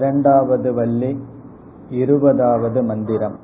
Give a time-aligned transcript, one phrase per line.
[0.00, 1.22] இரண்டாவது வள்ளி
[1.90, 3.38] இருபதாவது மந்திரம்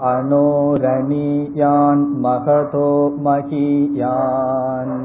[0.00, 4.96] अनोरणीयान् महतो महीयान्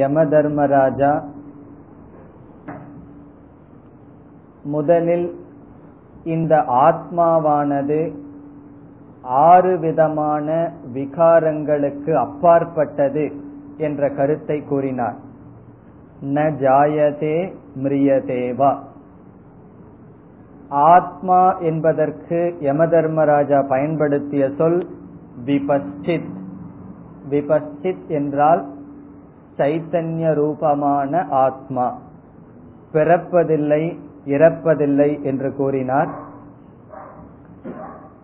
[0.00, 1.12] யமதர்மராஜா
[4.72, 5.28] முதலில்
[6.25, 8.15] இந்த ஆத்மாவானது
[9.21, 13.31] ஆறு விதமான விகாரங்களுக்கு அப்பாற்பட்டது
[13.77, 15.15] என்ற கருத்தை கூறினார்.
[16.21, 18.75] ந ஜாயதே மிரியதேவா.
[20.69, 24.87] ஆத்மா என்பதற்கு யமதர்மராஜா பயன்படுத்திய சொல்
[25.45, 26.33] விபஸ்டித்
[27.29, 28.65] விபஸ்டித் என்றால்
[29.57, 31.97] சைத்தன்ய ரூபமான ஆத்மா.
[32.93, 36.09] பிறப்பதில்லை இறப்பதில்லை என்று கூறினார்.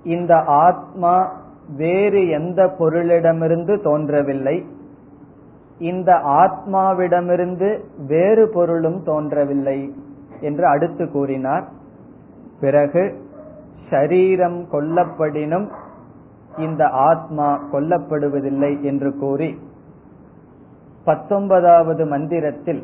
[0.03, 1.31] இந்த ஆத்மா
[1.77, 4.65] வேறு எந்த பொருளிடமிருந்து தோன்றவில்லை.
[5.79, 9.93] இந்த ஆத்மாவிடமிருந்து வேறு பொருளும் தோன்றவில்லை
[10.39, 11.69] என்று அடுத்து கூறினார்.
[12.59, 13.29] பிறகு
[13.89, 15.67] ஷரீரம் கொல்லப்படினும்
[16.57, 19.57] இந்த ஆத்மா கொல்லப்படுவதில்லை என்று கூறி
[21.03, 22.81] பத்தொன்பதாவது மந்திரத்தில்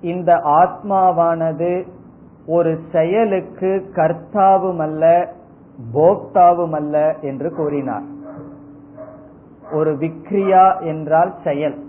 [0.00, 1.86] இந்த ஆத்மாவானது
[2.46, 5.32] ஒரு செயலுக்கு கர்த்தாவும் அல்ல
[5.94, 8.02] போக்தாவும் அல்ல என்று கூறினார்.
[9.72, 11.84] ஒரு விக்ரியா என்றால் செயல்.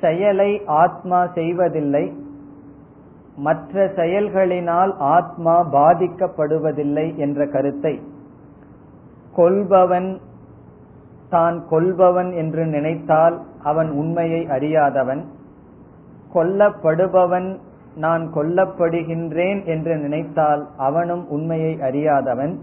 [0.00, 2.12] செயலை ஆத்மா செய்வதில்லை.
[3.36, 8.02] மற்ற செயல்களினால் ஆத்மா பாதிக்கப்படுவதில்லை என்ற கருத்தை.
[9.34, 10.20] கொள்பவன்
[11.30, 15.33] தான் கொள்பவன் என்று நினைத்தால் அவன் உண்மையை அறியாதவன்.
[16.34, 17.58] கொல்லப்படுபவன்
[17.96, 22.58] நான் கொல்லப்படுகின்றேன் என்று நினைத்தால் அவனும் உண்மையை அறியாதவன்.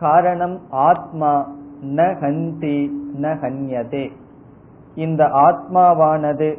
[0.00, 1.48] காரணம் ஆத்மா
[1.84, 2.90] ந ஹந்தி
[3.22, 4.10] ந ஹன்யதே.
[4.94, 6.58] இந்த ஆத்மாவானது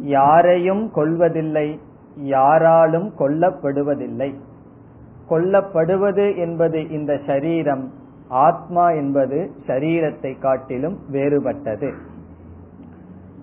[0.00, 1.78] யாரையும் கொல்வதில்லை
[2.16, 4.34] யாராலும் கொல்லப்படுவதில்லை.
[5.30, 7.92] கொல்லப்படுவது என்பது இந்த சரீரம்
[8.28, 11.92] ஆத்மா என்பது சரீரத்தை காட்டிலும் வேறுபட்டது.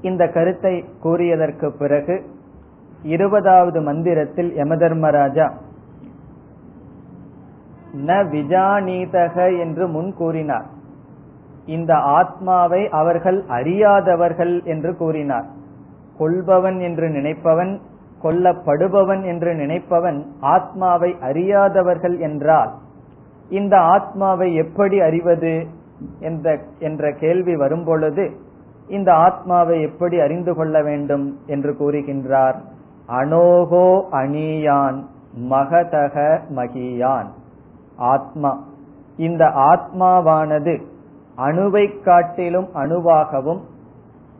[0.01, 2.23] இந்த கருத்தை கூறியதற்கு பிறகு
[3.01, 5.51] இருபதாவது மந்திரத்தில் யமதர்மராஜா
[8.05, 10.65] ந விஜானீதக என்று முன் கூறினார்.
[11.65, 15.47] இந்த ஆத்மாவை அவர்கள் அறியாதவர்கள் என்று கூறினார்.
[16.17, 17.79] கொள்பவன் என்று நினைப்பவன்
[18.23, 22.73] கொல்லப்படுபவன் என்று நினைப்பவன் ஆத்மாவை அறியாதவர்கள் என்றால்
[23.49, 25.67] இந்த ஆத்மாவை எப்படி அறிவது?
[26.79, 28.31] என்ற கேள்வி வரும்பொழுது
[28.87, 32.55] இந்த ஆத்மாவை எப்படி அறிந்து கொள்ள வேண்டும் என்று கூறுகின்றார்.
[33.07, 35.03] அனோகோ அணியான்
[35.49, 37.27] மகதக மகியான்.
[37.95, 38.63] ஆத்மா.
[39.17, 40.81] இந்த ஆத்மாவானது
[41.37, 43.61] அணுவை காட்டிலும் அணுவாகவும்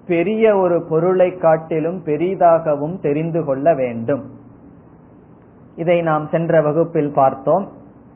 [0.07, 4.29] பெரிய ஒரு பொருளை காட்டிலும் பெரிதாகவும் தெரிந்து கொள்ள வேண்டும்.
[5.75, 7.67] இதை நாம் சென்ற வகுப்பில் பார்த்தோம்.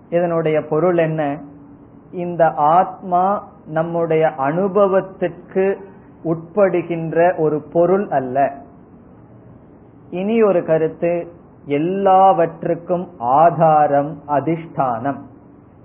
[0.09, 1.41] இதனுடைய பொருள் என்ன?
[2.11, 5.89] இந்த ஆத்மா நம்முடைய அனுபவத்திற்கு
[6.23, 8.51] உட்படுகின்ற ஒரு பொருள் அல்ல.
[10.09, 11.27] இனி ஒரு கருத்து
[11.65, 15.19] எல்லாவற்றுக்கும் ஆதாரம் அதிஷ்டானம்.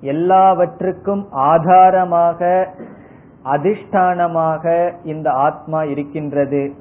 [0.00, 2.68] எல்லாவற்றுக்கும் ஆதாரமாக
[3.44, 6.72] அதிஷ்டானமாக இந்த ஆத்மா இருக்கின்றது.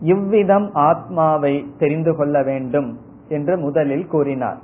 [0.00, 2.98] இவ்விதம் ஆத்மாவை தெரிந்து கொள்ள வேண்டும்
[3.28, 4.58] என்று முதலில் கூறினார்.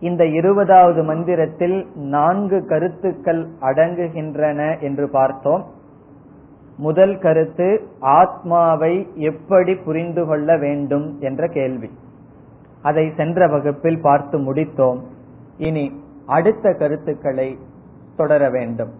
[0.00, 5.64] இந்த இருபதாவது மந்திரத்தில் நான்கு கருத்துக்கள் அடங்குகின்றன என்று பார்த்தோம்.
[6.76, 11.90] முதல் கருத்து ஆத்மாவை எப்படி புரிந்து கொள்ள வேண்டும் என்ற கேள்வி.
[12.82, 15.00] அதை சென்ற வகுப்பில் பார்த்து முடித்தோம்.
[15.56, 17.58] இனி அடுத்த கருத்துக்களை
[18.16, 18.92] தொடர வேண்டும்.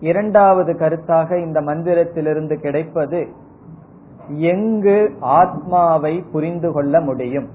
[0.00, 3.28] இரண்டாவது கருத்தாக இந்த மந்திரத்திலிருந்து கிடைப்பது
[4.28, 7.48] எங்கு ஆத்மாவை புரிந்து கொள்ள முடியும்?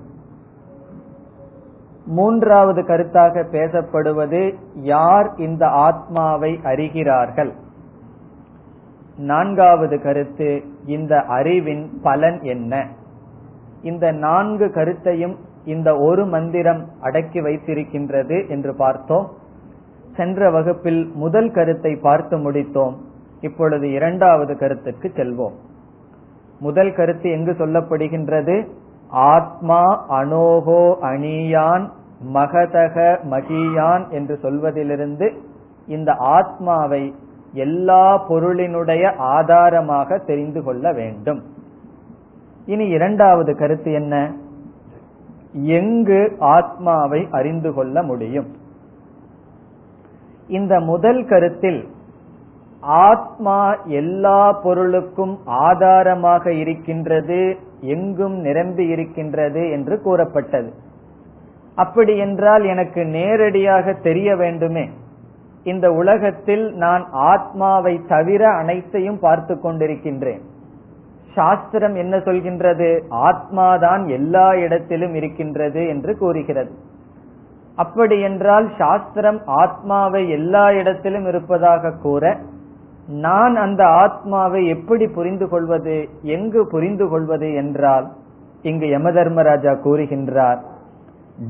[2.05, 7.51] மூன்றாவது கருத்தாக பேசப்படுவது யார் இந்த ஆத்மாவை அறிகிறார்கள்?
[9.17, 12.87] நான்காவது கருத்து இந்த அறிவின் பலன் என்ன?
[13.81, 19.31] இந்த நான்கு கருத்தையும் இந்த ஒரு மந்திரம் அடக்கி வைத்திருக்கின்றது என்று பார்த்தோம்.
[20.15, 22.93] சென்ற வகுப்பில் முதல் கருத்தை பார்த்து முடித்தோம்.
[23.41, 25.53] இப்பொழுது இரண்டாவது கருத்துக்கு செல்வோம்.
[26.59, 28.67] முதல் கருத்து எங்கு சொல்லப்படுகின்றது?
[29.09, 31.89] ஆத்மா அனோகோ அணியான்
[32.33, 35.37] மகதக மகியான் என்று சொல்வதிலிருந்து
[35.87, 37.15] இந்த ஆத்மாவை
[37.55, 41.41] எல்லா பொருளினுடைய ஆதாரமாக தெரிந்து கொள்ள வேண்டும்.
[42.65, 44.15] இனி இரண்டாவது கருத்து என்ன?
[45.53, 48.47] எங்கு ஆத்மாவை அறிந்து கொள்ள முடியும்?
[50.47, 51.81] இந்த முதல் கருத்தில்
[52.79, 53.59] ஆத்மா
[53.99, 57.39] எல்லா பொருளுக்கும் ஆதாரமாக இருக்கின்றது
[57.79, 60.73] எங்கும் நிரம்பி இருக்கின்றது என்று கூறப்பட்டது.
[61.75, 64.89] அப்படி என்றால் எனக்கு நேரடியாக தெரிய வேண்டுமே.
[65.65, 70.41] இந்த உலகத்தில் நான் ஆத்மாவை தவிர அனைத்தையும் பார்த்து கொண்டிருக்கின்றேன்.
[71.35, 72.89] சாஸ்திரம் என்ன சொல்கின்றது?
[73.09, 76.71] ஆத்மாதான் எல்லா இடத்திலும் இருக்கின்றது என்று கூறுகிறது.
[77.75, 82.37] அப்படி என்றால் சாஸ்திரம் ஆத்மாவை எல்லா இடத்திலும் இருப்பதாக கூற
[83.07, 85.97] நான் அந்த ஆத்மாவை எப்படி புரிந்து கொள்வது?
[86.21, 88.07] எங்கு புரிந்து கொள்வது என்றால்
[88.61, 90.61] இங்கு யமதர்மராஜா கூறுகின்றார்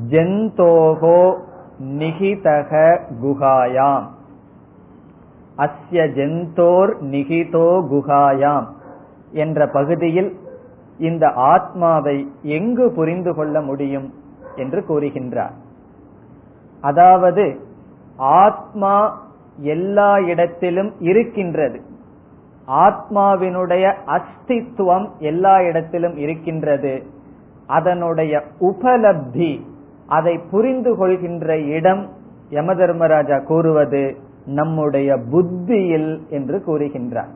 [0.10, 1.20] ஜெந்தோகோ
[1.80, 4.04] நிகிதக குகாயாம்
[5.58, 8.66] அஸ்ய ஜந்தோர் நிகிதோ குகாயாம்
[9.32, 10.40] என்ற பகுதியில்
[10.98, 14.14] இந்த ஆத்மாவை எங்கு புரிந்து கொள்ள முடியும்
[14.56, 15.52] என்று கூறுகின்றார்.
[16.82, 17.60] அதாவது
[18.18, 19.24] ஆத்மா
[19.58, 21.82] எல்லா இடத்திலும் இருக்கின்றது.
[22.68, 27.06] ஆத்மாவினுடைய அஸ்தித்துவம் எல்லா இடத்திலும் இருக்கின்றது.
[27.68, 29.66] அதனுடைய உபலப்தி
[30.08, 32.10] அதை புரிந்து கொள்கின்ற இடம்
[32.50, 34.16] யமதர்மராஜா கூறுவது
[34.46, 37.32] நம்முடைய புத்தியில் என்று கூறுகின்றார்.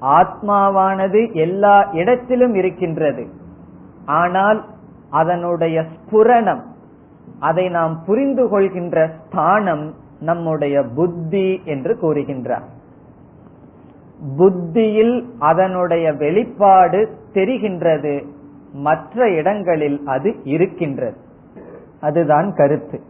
[0.00, 3.26] ஆத்மாவானது எல்லா இடத்திலும் இருக்கின்றது.
[4.06, 4.64] ஆனால்
[5.10, 6.60] அதனுடைய ஸ்புரணம்
[7.40, 12.66] அதை நாம் புரிந்து கொள்கின்ற ஸ்தானம் நம்முடைய புத்தி என்று கூறுகின்றார்.
[14.36, 18.24] புத்தியில் அதனுடைய வெளிப்பாடு தெரிகின்றது
[18.72, 21.16] மற்ற இடங்களில் அது இருக்கின்றது.
[22.00, 23.00] அதுதான் கருத்து.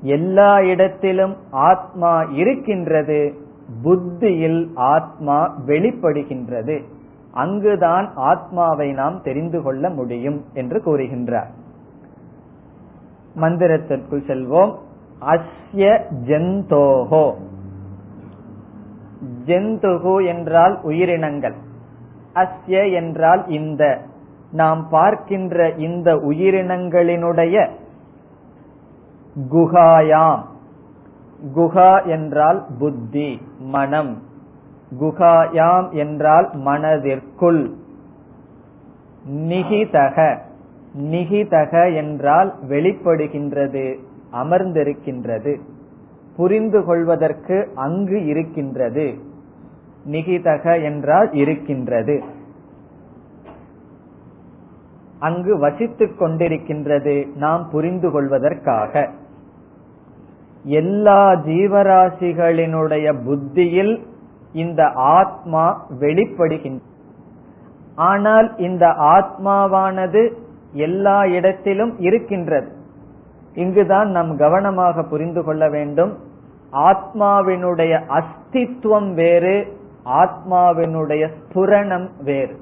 [0.00, 3.34] எல்லா இடத்திலும் ஆத்மா இருக்கின்றது
[3.82, 6.82] புத்தியில் ஆத்மா வெளிப்படுகின்றது.
[7.30, 11.48] அங்குதான் ஆத்மாவை நாம் தெரிந்து கொள்ள முடியும் என்று கூறுகின்றார்.
[13.40, 14.78] மந்திரத்திற்குள் செல்வோம்.
[15.20, 17.34] அஸ்ய ஜந்தோஹோ.
[19.46, 21.54] ஜந்துகு என்றால் உயிரினங்கள்.
[22.34, 24.00] அஸ்ய என்றால் இந்த.
[24.54, 27.68] நாம் பார்க்கின்ற இந்த உயிரினங்களினுடைய
[29.50, 30.42] குகாயாம்
[31.56, 34.22] குகா என்றால் புத்தி மனம்.
[35.00, 37.62] குகாயாம் என்றால் மனதிற்குள்.
[39.30, 40.38] நிகிதக
[41.00, 43.98] நிகிதக என்றால் வெளிப்படுகின்றது
[44.32, 45.58] அமர்ந்திருக்கின்றது
[46.36, 49.06] புரிந்து கொள்வதற்கு அங்கு இருக்கின்றது.
[50.10, 52.33] நிகிதக என்றால் இருக்கின்றது.
[55.26, 59.04] அங்கு வசித்துக் கொண்டிருக்கின்றது நாம் புரிந்து கொள்வதற்காக.
[60.80, 63.94] எல்லா ஜீவராசிகளினுடைய புத்தியில்
[64.52, 64.82] இந்த
[65.16, 65.64] ஆத்மா
[66.00, 66.92] வெளிப்படுகின்றது
[67.96, 68.84] ஆனால் இந்த
[69.16, 70.22] ஆத்மாவானது
[70.86, 72.70] எல்லா இடத்திலும் இருக்கின்றது.
[73.54, 76.12] இங்குதான் நாம் கவனமாக புரிந்து கொள்ள வேண்டும்.
[76.72, 79.56] ஆத்மாவினுடைய அஸ்தித்வம் வேறு
[80.22, 82.56] ஆத்மாவினுடைய ஸ்புரணம் வேறு.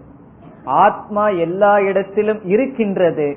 [0.64, 3.36] ஆத்மா எல்லா இடத்திலும் இருக்கின்றது.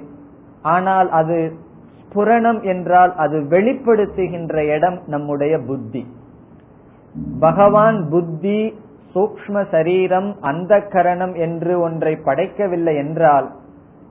[0.62, 1.53] ஆனால் அது
[2.01, 6.08] ஸ்புரணம் என்றால் அது வெளிப்படுத்துகின்ற இடம் நம்முடைய புத்தி.
[7.39, 8.79] பகவான் புத்தி
[9.15, 13.51] சூக்ம சரீரம் அந்த கரணம் என்று ஒன்றை படைக்கவில்லை என்றால்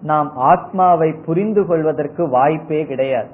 [0.03, 3.29] நாம் ஆத்மாவை புரிந்து கொள்வதற்கு வாய்ப்பே கிடையாது.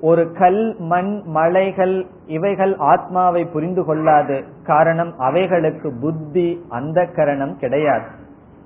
[0.00, 4.44] ஒரு கல் மண் மலைகள் இவைகள் ஆத்மாவை புரிந்து கொள்ளாது.
[4.62, 8.04] காரணம் அவைகளுக்கு புத்தி அந்த கரணம் கிடையாது.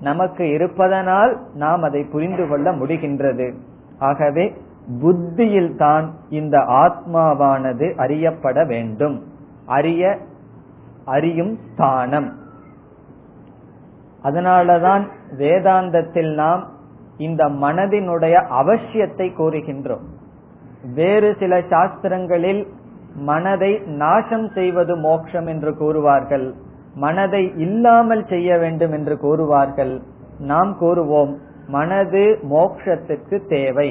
[0.01, 3.53] நமக்கு இருப்பதனால் நாம் அதை புரிந்து கொள்ள முடிகின்றது.
[3.99, 4.53] ஆகவே
[5.01, 9.23] புத்தியில் தான் இந்த ஆத்மாவானது அறியப்பட வேண்டும்.
[9.65, 10.17] அறிய
[11.05, 12.33] அறியும் ஸ்தானம்.
[14.23, 16.67] அதனாலதான் வேதாந்தத்தில் நாம்
[17.17, 20.05] இந்த மனதினுடைய அவசியத்தை கூறுகின்றோம்.
[20.93, 22.67] வேறு சில சாஸ்திரங்களில்
[23.15, 26.53] மனதை நாசம் செய்வது மோட்சம் என்று கூறுவார்கள்.
[26.99, 29.93] மனதை இல்லாமல் செய்ய வேண்டும் என்று கூறுவார்கள்
[30.39, 31.33] நாம் கூறுவோம்
[31.67, 33.89] மனது மோக்ஷத்துக்கு தேவை.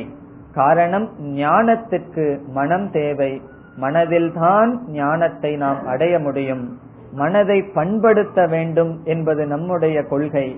[0.54, 3.32] காரணம் ஞானத்திற்கு மனம் தேவை.
[3.80, 6.64] மனதில்தான் ஞானத்தை நாம் அடைய முடியும்.
[7.12, 10.48] மனதை பண்படுத்த வேண்டும் என்பது நம்முடைய கொள்கை.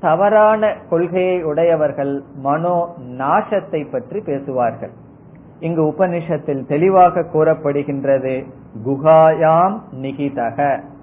[0.00, 2.76] தவறான கொள்கையை உடையவர்கள் மனோ
[3.18, 4.94] நாசத்தை பற்றி பேசுவார்கள்.
[5.60, 8.34] இங்கு உபனிஷத்தில் தெளிவாக கூறப்படுகின்றது
[8.86, 10.58] குகாயாம் நிகிதக.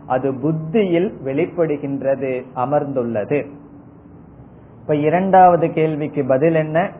[0.07, 3.45] அது புத்தியில் வெளிப்படுகின்றது அமர்ந்துள்ளது.
[4.81, 6.91] இப்ப இரண்டாவது கேள்விக்கு பதில் என்ன?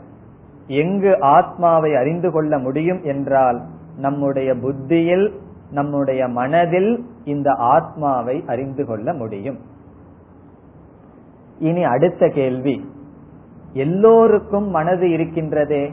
[0.68, 3.62] எங்கு ஆத்மாவை அறிந்து கொள்ள முடியும் என்றால்
[3.98, 5.40] நம்முடைய புத்தியில்
[5.72, 9.60] நம்முடைய மனதில் இந்த ஆத்மாவை அறிந்து கொள்ள முடியும்.
[11.60, 12.90] இனி அடுத்த கேள்வி.
[13.74, 15.92] எல்லோருக்கும் மனது இருக்கின்றதே?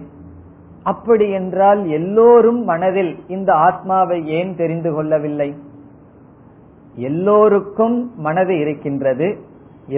[0.83, 5.55] அப்படி என்றால் எல்லோரும் மனதில் இந்த ஆத்மாவை ஏன் தெரிந்து கொள்ளவில்லை?
[7.07, 9.28] எல்லோருக்கும் மனது இருக்கின்றது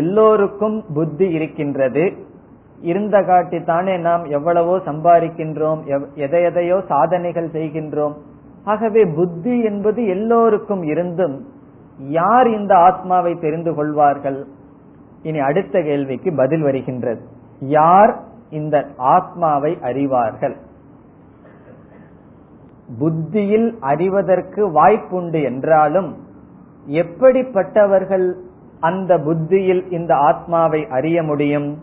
[0.00, 2.04] எல்லோருக்கும் புத்தி இருக்கின்றது.
[2.90, 5.80] இருந்த காட்டித்தானே நாம் எவ்வளவோ சம்பாதிக்கின்றோம்
[6.24, 8.14] எதை எதையோ சாதனைகள் செய்கின்றோம்.
[8.64, 11.36] ஆகவே புத்தி என்பது எல்லோருக்கும் இருந்தும்
[12.18, 14.40] யார் இந்த ஆத்மாவை தெரிந்து கொள்வார்கள்?
[15.22, 17.22] இனி அடுத்த கேள்விக்கு பதில் வருகின்றது.
[17.78, 18.12] யார்
[18.50, 18.76] இந்த
[19.14, 20.56] ஆத்மாவை அறிவார்கள்?
[23.00, 26.10] புத்தியில் அறிவதற்கு வாய்ப்புண்டு என்றாலும்
[26.84, 28.36] எப்படிப்பட்டவர்கள்
[28.80, 31.80] அந்த புத்தியில் இந்த ஆத்மாவை அறிய முடியும்?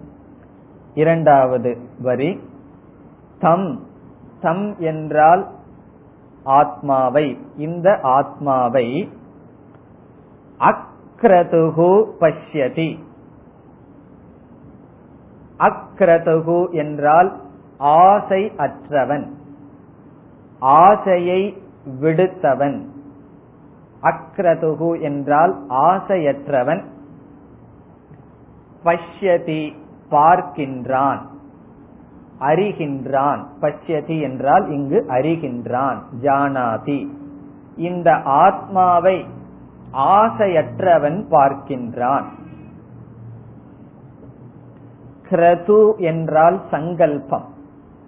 [0.94, 2.40] இரண்டாவது வரி
[3.40, 3.84] தம்
[4.42, 5.48] தம் என்றால்
[6.44, 7.38] ஆத்மாவை.
[7.58, 9.12] இந்த ஆத்மாவை
[10.60, 12.98] அக்ரதுகு பஷ்யதி.
[15.60, 17.42] அக்ரதுகு என்றால்
[17.78, 19.32] ஆசை அற்றவன்
[20.60, 21.62] ஆசையை
[22.02, 22.86] விடுத்தவன்.
[24.04, 26.84] அக்ரதுகு என்றால் ஆசையற்றவன்.
[28.84, 29.74] பஷ்யதி
[30.12, 31.20] பார்க்கின்றான்.
[32.40, 33.46] அறிகின்றான்.
[33.62, 35.98] பஷ்யதி என்றால் இங்கு அறிகின்றான்.
[36.22, 37.10] ஜானாதி.
[37.76, 39.26] இந்த ஆத்மாவை
[39.94, 42.24] ஆசையற்றவன் பார்க்கின்றான்.
[45.30, 47.46] கிரது என்றால் சங்கல்பம்.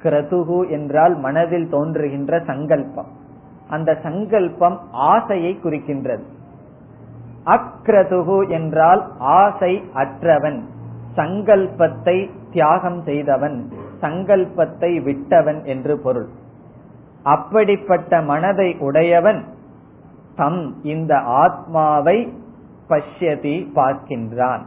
[0.03, 3.19] கிரதுகு என்றால் மனதில் தோன்றுகின்ற சங்கல்பம்.
[3.71, 4.77] அந்த சங்கல்பம்
[5.11, 6.23] ஆசையை குறிக்கின்றது.
[7.45, 9.01] அக்ரதுகு என்றால்
[9.39, 10.59] ஆசை அற்றவன்
[11.15, 12.17] சங்கல்பத்தை
[12.51, 13.57] தியாகம் செய்தவன்
[14.01, 16.29] சங்கல்பத்தை விட்டவன் என்று பொருள்.
[17.25, 19.41] அப்படிப்பட்ட மனதை உடையவன்
[20.35, 22.17] தம் இந்த ஆத்மாவை
[22.89, 24.63] பஷ்யதி பார்க்கின்றான்.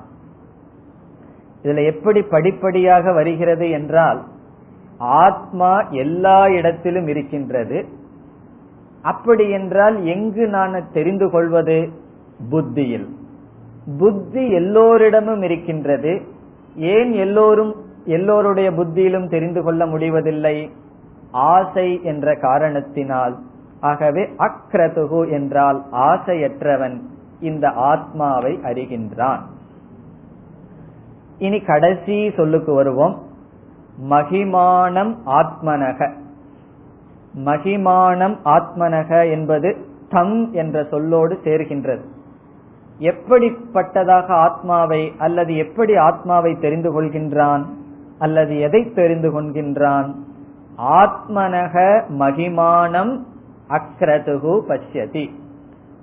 [1.62, 4.20] இதுல எப்படி படிப்படியாக வருகிறது என்றால்
[5.22, 7.78] ஆத்மா எல்லா இடத்திலும் இருக்கின்றது.
[9.04, 11.90] அப்படி என்றால் எங்கு நான் தெரிந்து கொள்வது?
[12.50, 13.16] புத்தியில்.
[13.98, 16.22] புத்தி எல்லோரிடமும் இருக்கின்றது.
[16.76, 20.70] ஏன் எல்லோரும் எல்லோருடைய புத்தியிலும் தெரிந்து கொள்ள முடிவதில்லை?
[21.30, 23.38] ஆசை என்ற காரணத்தினால்.
[23.80, 27.00] ஆகவே அக்ரதுகு என்றால் ஆசையற்றவன்
[27.40, 29.38] இந்த ஆத்மாவை அறிகின்றான்.
[31.38, 33.22] இனி கடைசி சொல்லுக்கு வருவோம்.
[34.10, 36.14] மகிமானம் ஆத்மனக.
[37.36, 39.76] மகிமானம் ஆத்மனக என்பது
[40.08, 42.04] தம் என்ற சொல்லோடு சேர்கின்றது.
[42.98, 47.64] எப்படிப்பட்டதாக ஆத்மாவை அல்லது எப்படி ஆத்மாவை தெரிந்து கொள்கின்றான்
[48.18, 50.14] அல்லது எதை தெரிந்து கொள்கின்றான்?
[50.78, 53.18] ஆத்மனக மகிமானம்
[53.68, 55.30] அக்ரதுகு பஷ்யதி.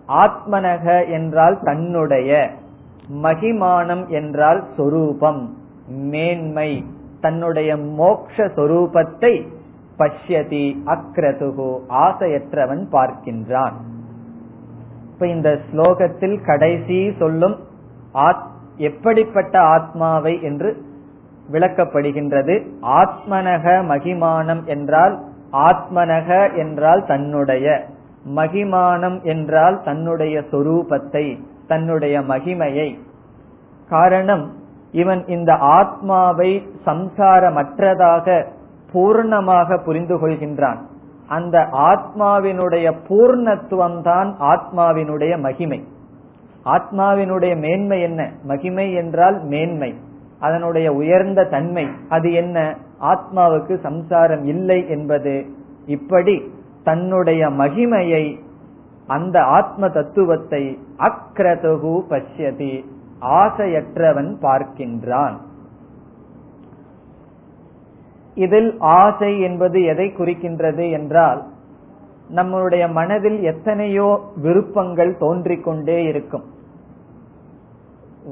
[0.07, 2.50] ஆத்மனக என்றால் தன்னுடைய
[3.21, 5.53] மகிமானம் என்றால் சொரூபம்
[5.88, 6.85] மேன்மை
[7.21, 9.47] தன்னுடைய மோக்ஷ சொரூபத்தை
[10.01, 11.70] பஷ்யதி அக்ரதுகு
[12.05, 13.75] ஆசையற்றவன் பார்க்கின்றான்.
[15.13, 17.58] இப்ப இந்த ஸ்லோகத்தில் கடைசி சொல்லும்
[18.77, 20.70] எப்படிப்பட்ட ஆத்மாவை என்று
[21.51, 22.55] விளக்கப்படுகின்றது.
[23.01, 25.15] ஆத்மனக மகிமானம் என்றால்
[25.70, 27.65] ஆத்மனக என்றால் தன்னுடைய
[28.36, 31.25] மகிமானம் என்றால் தன்னுடைய சொரூபத்தை
[31.67, 32.89] தன்னுடைய மகிமையை.
[33.89, 34.46] காரணம்
[34.91, 36.51] இவன் இந்த ஆத்மாவை
[36.86, 38.27] சம்சாரமற்றதாக
[38.93, 40.77] பூர்ணமாக புரிந்து கொள்கின்றான்.
[41.27, 45.83] அந்த ஆத்மாவினுடைய பூர்ணத்துவம் தான் ஆத்மாவினுடைய மகிமை.
[46.65, 48.31] ஆத்மாவினுடைய மேன்மை என்ன?
[48.43, 49.95] மகிமை என்றால் மேன்மை.
[50.39, 52.77] அதனுடைய உயர்ந்த தன்மை அது என்ன?
[53.01, 55.45] ஆத்மாவுக்கு சம்சாரம் இல்லை என்பது.
[55.86, 56.51] இப்படி
[56.83, 58.39] தன்னுடைய மகிமையை
[59.07, 62.86] அந்த ஆத்ம தத்துவத்தை அக்ரதகு பஷ்யதி
[63.21, 65.38] ஆசையற்றவன் பார்க்கின்றான்.
[68.45, 68.69] இதில்
[69.00, 71.41] ஆசை என்பது எதை குறிக்கின்றது என்றால்
[72.38, 74.10] நம்முடைய மனதில் எத்தனையோ
[74.43, 76.45] விருப்பங்கள் தோன்றிக்கொண்டே இருக்கும்.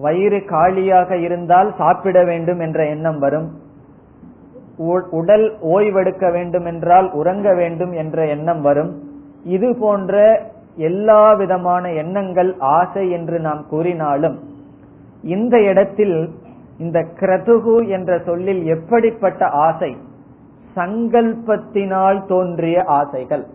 [0.03, 3.49] வயிறு காலியாக இருந்தால் சாப்பிட வேண்டும் என்ற எண்ணம் வரும்.
[5.19, 8.91] உடல் ஓய்வெடுக்க வேண்டும் என்றால் உறங்க வேண்டும் என்ற எண்ணம் வரும்.
[9.55, 10.13] இது போன்ற
[10.87, 14.37] எல்லா விதமான எண்ணங்கள் ஆசை என்று நாம் கூறினாலும்
[15.35, 16.17] இந்த இடத்தில்
[16.79, 19.97] இந்த கிரதுகு என்ற சொல்லில் எப்படிப்பட்ட ஆசை?
[20.75, 23.45] சங்கல்பத்தினால் தோன்றிய ஆசைகள்.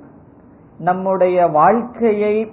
[0.79, 2.51] நம்முடைய வாழ்க்கையை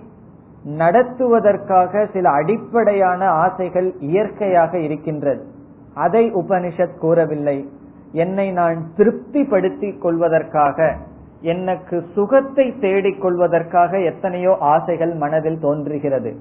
[0.78, 5.46] நடத்துவதற்காக சில அடிப்படையான ஆசைகள் இயற்கையாக இருக்கின்றது.
[5.94, 7.70] அதை உபனிஷத் கூறவில்லை.
[8.12, 10.96] என்னை நான் திருப்திப்படுத்திக் கொள்வதற்காக
[11.42, 16.36] எனக்கு சுகத்தை தேடிக் கொள்வதற்காக எத்தனையோ ஆசைகள் மனதில் தோன்றுகிறது.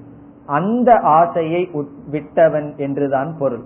[0.47, 1.71] அந்த ஆசையை
[2.11, 3.65] விட்டவன் என்றுதான் பொருள்.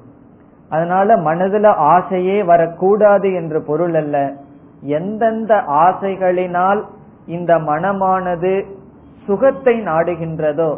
[0.74, 4.16] அதனால மனதுல ஆசையே வரக்கூடாது என்று பொருள் அல்ல.
[4.98, 5.52] எந்தெந்த
[5.84, 6.80] ஆசைகளினால்
[7.26, 8.54] இந்த மனமானது
[9.26, 10.70] சுகத்தை நாடுகின்றதோ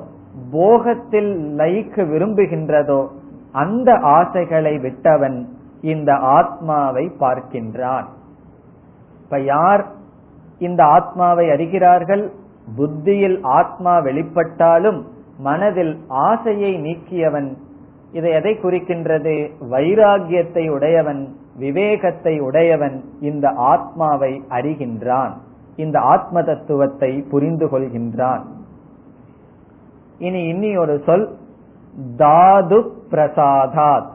[0.52, 3.00] போகத்தில் லயிக்க விரும்புகின்றதோ
[3.62, 5.38] அந்த ஆசைகளை விட்டவன்
[5.92, 8.06] இந்த ஆத்மாவை பார்க்கின்றான்.
[9.22, 9.82] இப்ப யார்
[10.58, 12.24] இந்த ஆத்மாவை அறிகிறார்கள்?
[12.76, 15.00] புத்தியில் ஆத்மா வெளிப்பட்டாலும்
[15.38, 15.94] மனதில்
[16.28, 17.50] ஆசையை நீக்கியவன்
[18.12, 19.50] இதை எதை குறிக்கின்றது?
[19.70, 25.32] வைராகியத்தை உடையவன் விவேகத்தை உடையவன் இந்த ஆத்மாவை அறிகின்றான்.
[25.76, 28.42] இந்த ஆத்ம தத்துவத்தை புரிந்து கொள்கின்றான்.
[30.18, 31.36] இனி இன்னி ஒரு சொல்
[32.16, 34.14] தாது பிரசாதாத்.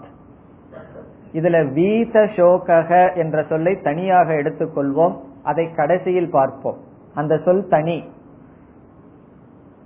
[1.34, 5.17] இதுல வீத சோகக என்ற சொல்லை தனியாக எடுத்துக்கொள்வோம்.
[5.43, 6.77] அதை கடைசியில் பார்ப்போம்.
[7.15, 8.04] அந்த சொல் தனி.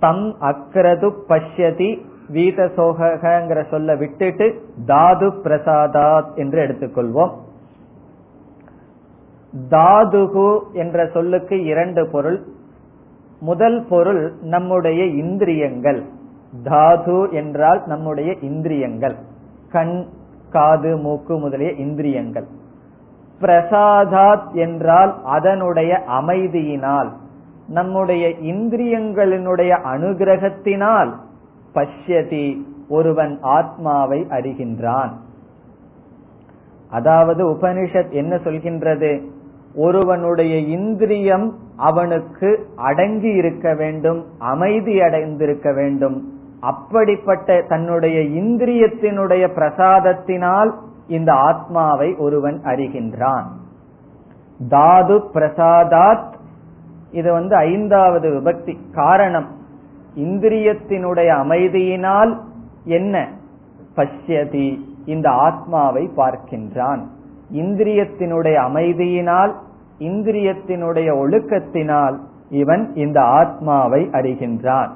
[0.00, 7.32] தம் அக்ரது பஷ்யதி வீத சோகங்கிற சொல்ல விட்டுட்டு தாது பிரசாதாத் என்று எடுத்துக்கொள்வோம்.
[9.70, 12.46] தாதுகு என்ற சொல்லுக்கு இரண்டு பொருள்.
[13.40, 16.04] முதல் பொருள் நம்முடைய இந்திரியங்கள்.
[16.62, 19.16] தாது என்றால் நம்முடைய இந்திரியங்கள்.
[19.72, 20.06] கண்
[20.50, 22.46] காது மூக்கு முதலிய இந்திரியங்கள்.
[23.40, 27.08] பிரசாதாத் என்றால் அதனுடைய அமைதியினால்
[27.68, 31.12] நம்முடைய இந்திரியங்களினுடைய அனுகிரகத்தினால்
[31.76, 35.10] பஷ்யதி ஒருவன் ஆத்மாவை அறிகின்றான்.
[36.90, 39.22] அதாவது உபனிஷத் என்ன சொல்கின்றது?
[39.74, 46.32] ஒருவனுடைய இந்திரியம் அவனுக்கு அடங்கி இருக்க வேண்டும் அமைதி அடைந்திருக்க வேண்டும்.
[46.60, 50.72] அப்படிப்பட்ட தன்னுடைய இந்திரியத்தினுடைய பிரசாதத்தினால்
[51.08, 53.44] இந்த ஆத்மாவை ஒருவன் அறிகின்றான்.
[54.68, 56.32] தாது பிரசாதாத்
[57.10, 59.55] இது வந்து ஐந்தாவது விபக்தி காரணம்.
[60.16, 62.38] இந்திரியத்தினுடைய அமைதியினால்
[62.84, 63.28] என்ன?
[63.96, 64.78] பஷ்யதி.
[65.04, 67.06] இந்த ஆத்மாவை பார்க்கின்றான்.
[67.52, 69.52] இந்திரியத்தினுடைய அமைதியினால்
[69.98, 72.16] இந்திரியத்தினுடைய ஒழுக்கத்தினால்
[72.48, 74.90] இவன் இந்த ஆத்மாவை அறிகின்றான்.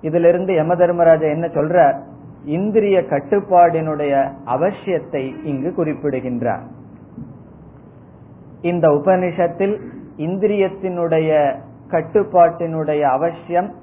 [0.00, 2.00] இதிலிருந்து யம தர்மராஜா என்ன சொல்ற
[2.44, 6.62] இந்திரிய கட்டுப்பாடினுடைய அவசியத்தை இங்கு குறிப்பிடுகின்றார்.
[8.62, 9.80] இந்த உபனிஷத்தில்
[10.16, 11.56] இந்திரியத்தினுடைய
[11.88, 13.74] கட்டுப்பாட்டினுடைய அவசியம்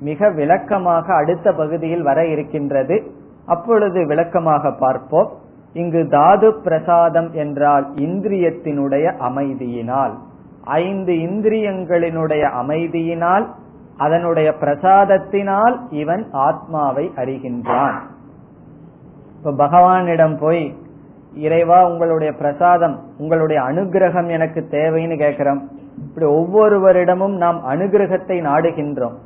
[0.00, 3.12] மிக விளக்கமாக அடுத்த பகுதியில் வர இருக்கின்றது.
[3.46, 5.32] அப்பொழுது விளக்கமாக பார்ப்போம்.
[5.72, 10.12] இங்கு தாது பிரசாதம் என்றால் இந்திரியத்தினுடைய அமைதியினால்.
[10.64, 13.46] ஐந்து இந்திரியங்களினுடைய அமைதியினால்
[13.96, 17.98] அதனுடைய பிரசாதத்தினால் இவன் ஆத்மாவை அறிகின்றான்.
[19.36, 20.76] இப்ப பகவானிடம் போய்
[21.34, 29.16] இறைவா உங்களுடைய பிரசாதம் உங்களுடைய அனுகிரகம் எனக்கு தேவைன்னு கேட்கிறோம் இப்படி ஒவ்வொருவரிடமும் நாம் அனுகிரகத்தை நாடுகின்றோம்.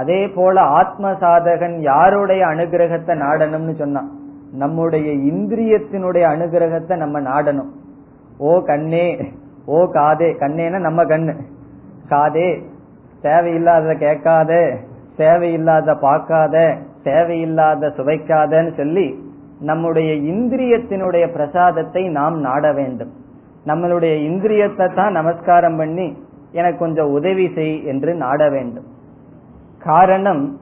[0.00, 4.10] அதே போல ஆத்ம சாதகன் யாருடைய அனுகிரகத்தை நாடணும்னு சொன்னான்
[4.62, 7.70] நம்முடைய இந்திரியத்தினுடைய அனுகிரகத்தை நம்ம நாடணும்.
[8.38, 9.06] ஓ கண்ணே
[9.66, 11.34] ஓ காதே கண்ணேனா நம்ம கண்ணு.
[12.12, 12.48] காதே
[13.26, 14.52] தேவையில்லாத கேட்காத
[15.16, 16.56] தேவையில்லாத பார்க்காத
[17.04, 19.06] தேவையில்லாத சுவைக்காதன்னு சொல்லி
[19.70, 23.12] நம்முடைய இந்திரியத்தினுடைய பிரசாதத்தை நாம் நாட வேண்டும்.
[23.66, 26.06] நம்மளுடைய இந்திரியத்தை தான் நமஸ்காரம் பண்ணி
[26.58, 28.88] எனக்கு கொஞ்சம் உதவி செய் என்று நாட வேண்டும்.
[29.84, 30.60] காரணம்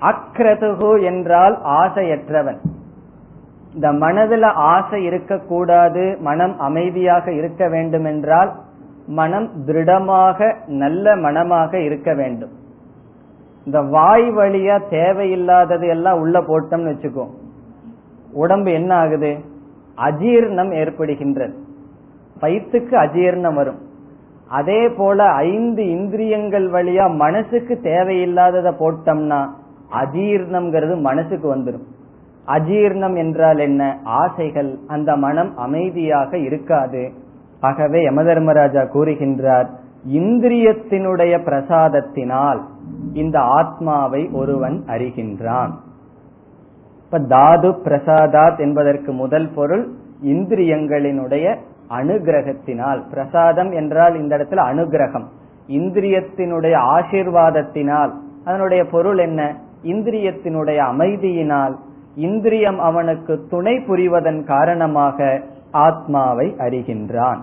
[0.00, 2.58] அக்ரதுகு என்றால் ஆசையற்றவன்.
[3.74, 8.52] இந்த மனதுல ஆசை இருக்கக்கூடாது மனம் அமைதியாக இருக்க வேண்டும் என்றால்
[9.06, 12.50] மனம் திருடமாக நல்ல மனமாக இருக்க வேண்டும்.
[13.64, 17.26] இந்த வாய் வழியா தேவையில்லாதது எல்லாம் உள்ள போட்டோம்னு வச்சுக்கோ.
[18.32, 19.38] உடம்பு என்ன ஆகுது?
[19.96, 21.54] அஜீர்ணம் ஏற்படுகின்றது.
[22.40, 23.78] வயிற்றுக்கு அஜீர்ணம் வரும்.
[24.48, 29.48] அதே போல ஐந்து இந்திரியங்கள் வழியா மனசுக்கு தேவையில்லாதத போட்டோம்னா
[30.02, 31.92] அஜீர்ணம்ங்கிறது மனசுக்கு வந்துடும்
[32.46, 34.00] அஜீர்ணம் என்றால் என்ன?
[34.04, 34.78] ஆசைகள்.
[34.86, 37.12] அந்த மனம் அமைதியாக இருக்காது.
[37.60, 39.66] ஆகவே யமதர்மராஜா கூறுகின்றார்
[40.12, 42.60] இந்திரியத்தினுடைய பிரசாதத்தினால்
[43.12, 45.70] இந்த ஆத்மாவை ஒருவன் அறிகின்றான்.
[47.04, 49.92] இப்ப தாது பிரசாதாத் என்பதற்கு முதல் பொருள்
[50.24, 51.56] இந்திரியங்களினுடைய
[51.88, 55.24] அனுகிரகத்தினால் பிரசாதம் என்றால் இந்த இடத்துல அனுகிரகம்.
[55.68, 58.10] இந்திரியத்தினுடைய ஆசிர்வாதத்தினால்
[58.44, 59.56] அதனுடைய பொருள் என்ன?
[59.82, 61.74] இந்திரியத்தினுடைய அமைதியினால்
[62.14, 67.38] இந்திரியம் அவனுக்கு துணை புரிவதன் காரணமாக ஆத்மாவை அறிகின்றான்.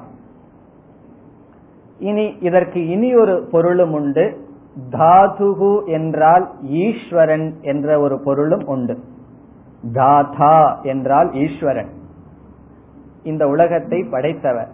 [1.99, 4.49] இனி இதற்கு இனி ஒரு பொருளும் உண்டு.
[4.91, 8.97] தாதுகு என்றால் ஈஸ்வரன் என்ற ஒரு பொருளும் உண்டு.
[9.93, 11.87] தாதா என்றால் ஈஸ்வரன்.
[13.23, 14.69] இந்த உலகத்தை படைத்தவர்.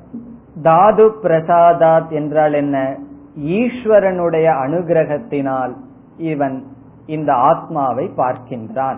[0.61, 2.97] தாது பிரசாதாத் என்றால் என்ன?
[3.45, 5.73] ஈஸ்வரனுடைய அனுகிரகத்தினால்
[6.17, 6.63] இவன்
[7.05, 8.97] இந்த ஆத்மாவை பார்க்கின்றான்.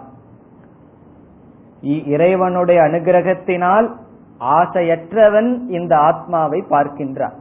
[1.81, 3.89] இறைவனுடைய அனுகிரகத்தினால்
[4.39, 7.33] ஆசையற்றவன் இந்த ஆத்மாவை பார்க்கின்றான்.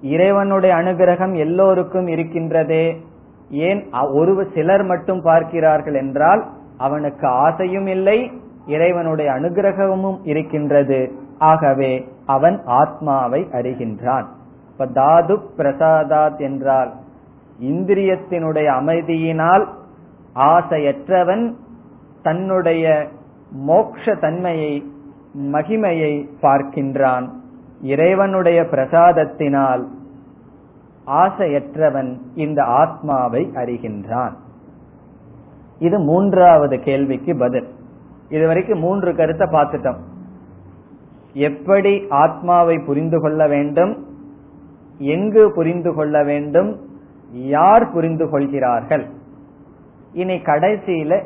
[0.00, 2.96] இறைவனுடைய அனுகிரகம் எல்லோருக்கும் இருக்கின்றதே.
[3.50, 3.90] ஏன்?
[4.12, 6.44] ஒரு சிலர் மட்டும் பார்க்கிறார்கள் என்றால்
[6.78, 8.30] அவனுக்கு ஆசையும் இல்லை
[8.66, 11.12] இறைவனுடைய அனுகிரகமும் இருக்கின்றது.
[11.42, 14.24] ஆகவே அவன் ஆத்மாவை அறிகின்றான்.
[14.70, 16.92] இப்ப தாது பிரசாதாத் என்றால்
[17.60, 19.66] இந்திரியத்தினுடைய அமைதியினால்
[20.34, 21.52] ஆசையற்றவன்
[22.22, 23.08] தன்னுடைய
[23.50, 24.92] மோக்ஷ தன்மையை
[25.38, 27.28] மகிமையை பார்க்கின்றான்.
[27.82, 29.84] இறைவனுடைய பிரசாதத்தினால்
[31.06, 34.32] ஆசையற்றவன் இந்த ஆத்மாவை அறிகின்றான்.
[35.78, 37.68] இது மூன்றாவது கேள்விக்கு பதில்.
[38.28, 40.00] இதுவரைக்கும் மூன்று கருத்தை பார்த்துட்டோம்.
[41.32, 44.06] எப்படி ஆத்மாவை புரிந்து கொள்ள வேண்டும்?
[44.98, 46.80] எங்கு புரிந்து கொள்ள வேண்டும்?
[47.32, 49.06] யார் புரிந்து கொள்கிறார்கள்?
[50.12, 51.24] இனி கடைசியில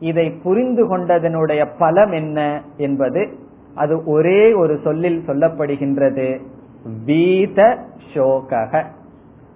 [0.00, 3.38] இதை புரிந்து கொண்டதனுடைய பலம் என்ன என்பது
[3.74, 6.40] அது ஒரே ஒரு சொல்லில் சொல்லப்படுகின்றது.
[7.06, 7.78] வீத
[8.14, 8.84] சோகக.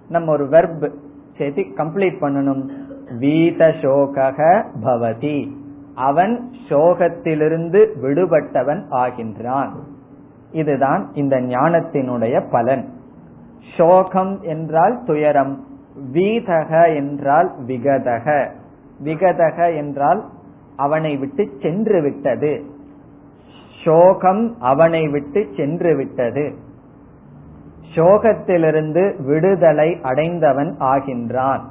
[0.09, 0.93] நம்ம ஒரு வெர்ப்
[1.37, 2.69] சேர்த்து கம்ப்ளீட் பண்ணணும்.
[3.19, 5.51] வீத சோகக பவதி.
[5.95, 9.69] அவன் சோகத்திலிருந்து விடுபட்டவன் ஆகின்றான்.
[10.51, 12.89] இதுதான் இந்த ஞானத்தினுடைய பலன்.
[13.77, 15.65] சோகம் என்றால் துயரம்
[16.13, 18.49] வீதக என்றால் விகதக.
[19.03, 20.25] விகதக என்றால்
[20.75, 22.65] அவனை விட்டு சென்று விட்டது.
[23.83, 26.55] சோகம் அவனை விட்டு சென்று விட்டது.
[27.95, 31.61] சோகத்திலிருந்து விடுதலை அடைந்தவன் ஆகின்றான்.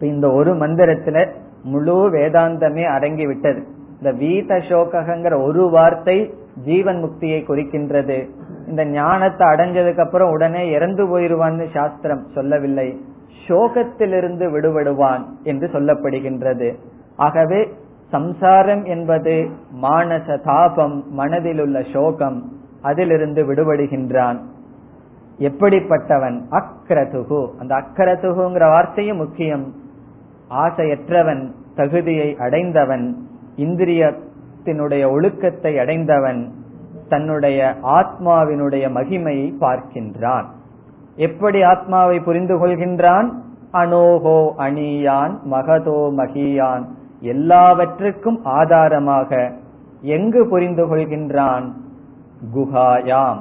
[0.00, 3.66] இந்த ஒரு மந்திரத்துல முழு வேதாந்தமே அடங்கி விட்டது
[4.00, 8.28] இந்த வீத சோகங்கிற ஒரு வார்த்தை ஜீவன் முக்தியை குறிக்கின்றது.
[8.68, 13.00] இந்த ஞானத்தை அடைஞ்சதுக்கு அப்புறம் உடனே இறந்து போயிருவான்னு சாஸ்திரம் சொல்லவில்லை.
[13.48, 16.74] சோகத்திலிருந்து விடுபடுவான் என்று சொல்லப்படுகின்றது.
[17.16, 17.68] ஆகவே
[18.10, 19.50] சம்சாரம் என்பது
[19.82, 24.38] மானச தாபம் மனதில் உள்ள சோகம் அதிலிருந்து விடுபடுகின்றான்.
[25.38, 26.42] எப்படிப்பட்டவன்?
[26.50, 27.50] அக்ரதுகு.
[27.58, 29.74] அந்த அக்கரதுகுங்கிற வார்த்தையும் முக்கியம்.
[30.50, 33.16] ஆசையற்றவன் தகுதியை அடைந்தவன்
[33.56, 36.52] இந்திரியத்தினுடைய ஒழுக்கத்தை அடைந்தவன்
[37.08, 40.44] தன்னுடைய ஆத்மாவினுடைய மகிமையை பார்க்கின்றான்.
[41.16, 43.32] எப்படி ஆத்மாவை புரிந்து கொள்கின்றான்?
[43.72, 46.84] அனோகோ அணியான் மகதோ மகியான்.
[47.20, 49.52] எல்லாவற்றுக்கும் ஆதாரமாக
[50.00, 51.70] எங்கு புரிந்து கொள்கின்றான்?
[52.54, 53.38] குகாயாம்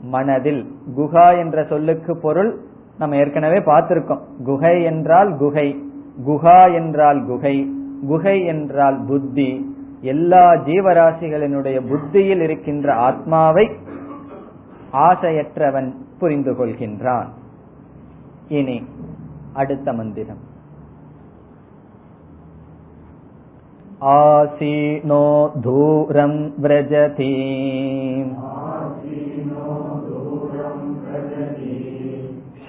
[0.00, 0.72] மனதில்.
[0.96, 2.60] குகா என்ற சொல்லுக்கு பொருள்
[2.98, 4.22] நம்ம ஏற்கனவே பார்த்திருக்கோம்.
[4.44, 5.84] குகை என்றால் குகை.
[6.26, 7.72] குஹா என்றால் குகை
[8.06, 9.76] குகை என்றால் புத்தி.
[10.00, 13.70] எல்லா ஜீவராசிகளினுடைய புத்தியில் இருக்கின்ற ஆத்மாவை
[14.92, 17.28] ஆசையற்றவன் புரிந்து கொள்கின்றான்.
[18.48, 18.84] இனி
[19.52, 20.50] அடுத்த மந்திரம்.
[24.00, 27.34] ஆசீனோ தூரம் விரஜதி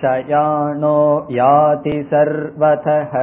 [0.02, 0.98] शयानो
[1.38, 3.14] याति सर्वतः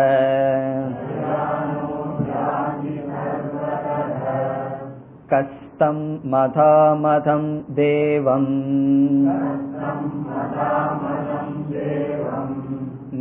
[5.34, 5.98] कस्तं
[6.32, 7.46] मधामधं
[7.80, 8.52] देवम्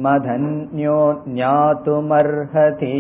[0.04, 2.94] मधन्यो ज्ञातुमर्हति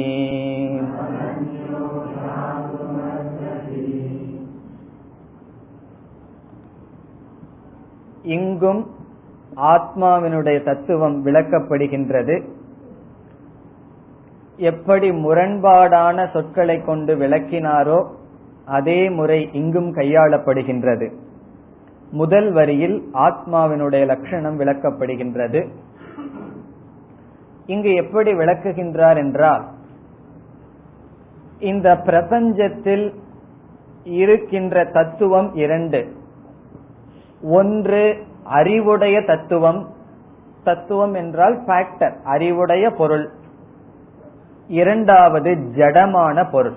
[8.36, 8.82] இங்கும்
[9.61, 12.47] ஆத்மாவினுடைய தத்துவம் விளக்கப்படுகின்றது.
[14.57, 18.05] எப்படி முரண்பாடான சொற்களை கொண்டு விளக்கினாரோ
[18.65, 21.13] அதே முறை இங்கும் கையாளப்படுகின்றது.
[22.11, 25.69] முதல் வரியில் ஆத்மாவினுடைய லட்சணம் விளக்கப்படுகின்றது.
[27.65, 29.65] இங்கு எப்படி விளக்குகின்றார் என்றால்
[31.59, 33.13] இந்த பிரபஞ்சத்தில்
[34.03, 36.15] இருக்கின்ற தத்துவம் இரண்டு.
[37.41, 39.87] ஒன்று அறிவுடைய தத்துவம்
[40.63, 43.29] தத்துவம் என்றால் ஃபேக்டர் அறிவுடைய பொருள்.
[44.67, 46.73] இரண்டாவது ஜடமான பொருள்.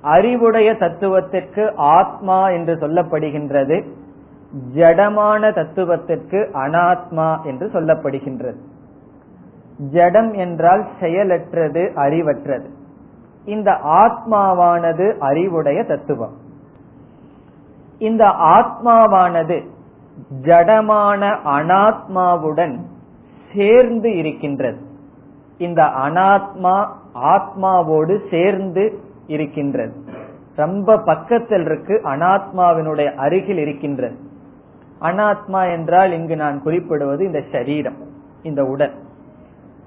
[0.00, 3.84] அறிவுடைய தத்துவத்திற்கு ஆத்மா என்று சொல்லப்படுகின்றது.
[4.74, 8.56] ஜடமான தத்துவத்திற்கு அனாத்மா என்று சொல்லப்படுகின்றது.
[9.78, 12.66] ஜடம் என்றால் செயலற்றது அறிவற்றது.
[13.44, 16.34] இந்த ஆத்மாவானது அறிவுடைய தத்துவம்.
[17.98, 19.66] இந்த ஆத்மாவானது
[20.42, 22.78] ஜடமான அனாத்மாவுடன்
[23.54, 24.80] சேர்ந்து இருக்கின்றது.
[25.58, 29.94] இந்த அனாத்மா ஆத்மாவோடு சேர்ந்து இருக்கின்றது.
[30.56, 34.16] ரொம்ப பக்கத்தில் இருக்கு அனாத்மாவினுடைய அருகில் இருக்கின்றது.
[35.00, 37.96] அனாத்மா என்றால் இங்கு நான் குறிப்பிடுவது இந்த சரீரம்
[38.42, 38.92] இந்த உடல்.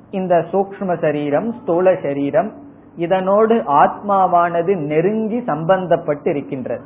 [0.09, 2.51] இந்த சூக்ம சரீரம் ஸ்தூல சரீரம்
[2.95, 6.83] இதனோடு ஆத்மாவானது நெருங்கி சம்பந்தப்பட்டு இருக்கின்றது.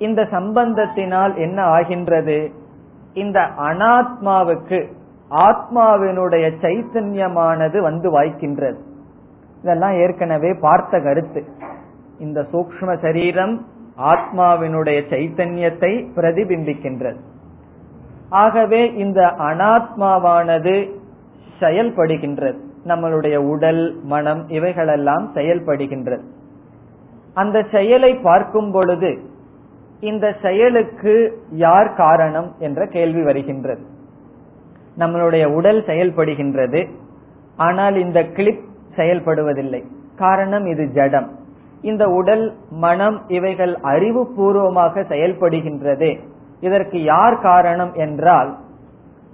[0.00, 2.50] இந்த சம்பந்தத்தினால் என்ன ஆகின்றது?
[3.14, 4.92] இந்த அனாத்மாவுக்கு
[5.30, 8.78] ஆத்மாவினுடைய சைத்தன்யமானது வந்து வாய்க்கின்றது.
[9.62, 11.44] இதெல்லாம் ஏற்கனவே பார்த்த கருத்து.
[12.18, 13.66] இந்த சூக்ம சரீரம்
[13.98, 17.20] ஆத்மாவினுடைய சைத்தன்யத்தை பிரதிபிம்பிக்கின்றது.
[18.28, 20.90] ஆகவே இந்த அனாத்மாவானது
[21.60, 22.58] செயல்படுகின்றது.
[22.86, 26.22] நம்மளுடைய உடல் மனம் இவைகளெல்லாம் செயல்படுகின்றது.
[27.34, 29.29] அந்த செயலை பார்க்கும் பொழுது
[30.00, 33.82] இந்த செயலுக்கு யார் காரணம் என்ற கேள்வி வருகின்றது.
[34.98, 36.88] நம்மளுடைய உடல் செயல்படுகின்றது.
[37.56, 38.60] ஆனால் இந்த கிளிப்
[38.96, 39.84] செயல்படுவதில்லை.
[40.16, 41.38] காரணம் இது ஜடம்.
[41.82, 46.18] இந்த உடல் மனம் இவைகள் அறிவுபூர்வமாக செயல்படுகின்றதே.
[46.60, 48.56] இதற்கு யார் காரணம் என்றால்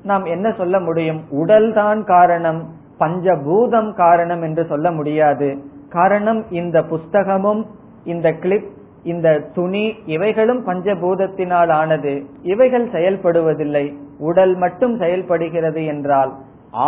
[0.03, 1.23] நாம் என்ன சொல்ல முடியும்?
[1.31, 5.59] உடல்தான் காரணம் பஞ்சபூதம் காரணம் என்று சொல்ல முடியாது.
[5.89, 7.67] காரணம் இந்த புஸ்தகமும்
[8.05, 8.69] இந்த கிளிப்
[9.13, 12.15] இந்த துணி இவைகளும் பஞ்சபூதத்தினால் ஆனது.
[12.53, 13.87] இவைகள் செயல்படுவதில்லை.
[14.29, 16.33] உடல் மட்டும் செயல்படுகிறது என்றால்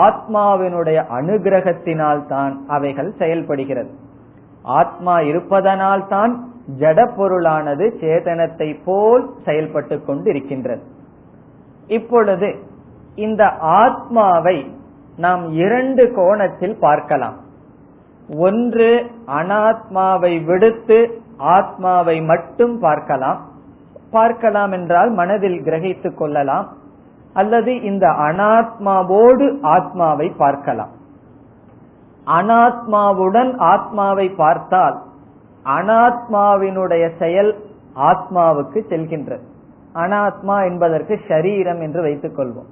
[0.04, 3.90] ஆத்மாவினுடைய அனுகிரகத்தினால் தான் அவைகள் செயல்படுகிறது.
[4.78, 6.32] ஆத்மா இருப்பதனால் தான்
[6.80, 10.82] ஜட பொருளானது சேதனத்தை போல் செயல்பட்டு கொண்டிருக்கின்றது.
[11.88, 12.48] இப்பொழுது
[13.26, 13.44] இந்த
[13.82, 14.58] ஆத்மாவை
[15.24, 17.38] நாம் இரண்டு கோணத்தில் பார்க்கலாம்.
[18.46, 18.90] ஒன்று
[19.38, 20.98] அனாத்மாவை விடுத்து
[21.38, 23.40] ஆத்மாவை மட்டும் பார்க்கலாம்.
[24.10, 26.68] பார்க்கலாம் என்றால் மனதில் கிரகித்துக் கொள்ளலாம்.
[27.34, 30.88] அல்லது இந்த அனாத்மாவோடு ஆத்மாவை பார்க்கலாம்.
[32.26, 35.02] அனாத்மாவுடன் ஆத்மாவை பார்த்தால்
[35.64, 37.64] அனாத்மாவினுடைய செயல்
[37.96, 39.42] ஆத்மாவுக்கு செல்கின்றது.
[39.94, 42.68] அனாத்மா என்பதற்கு ஷரீரம் என்று வைத்துக் கொள்வோம்.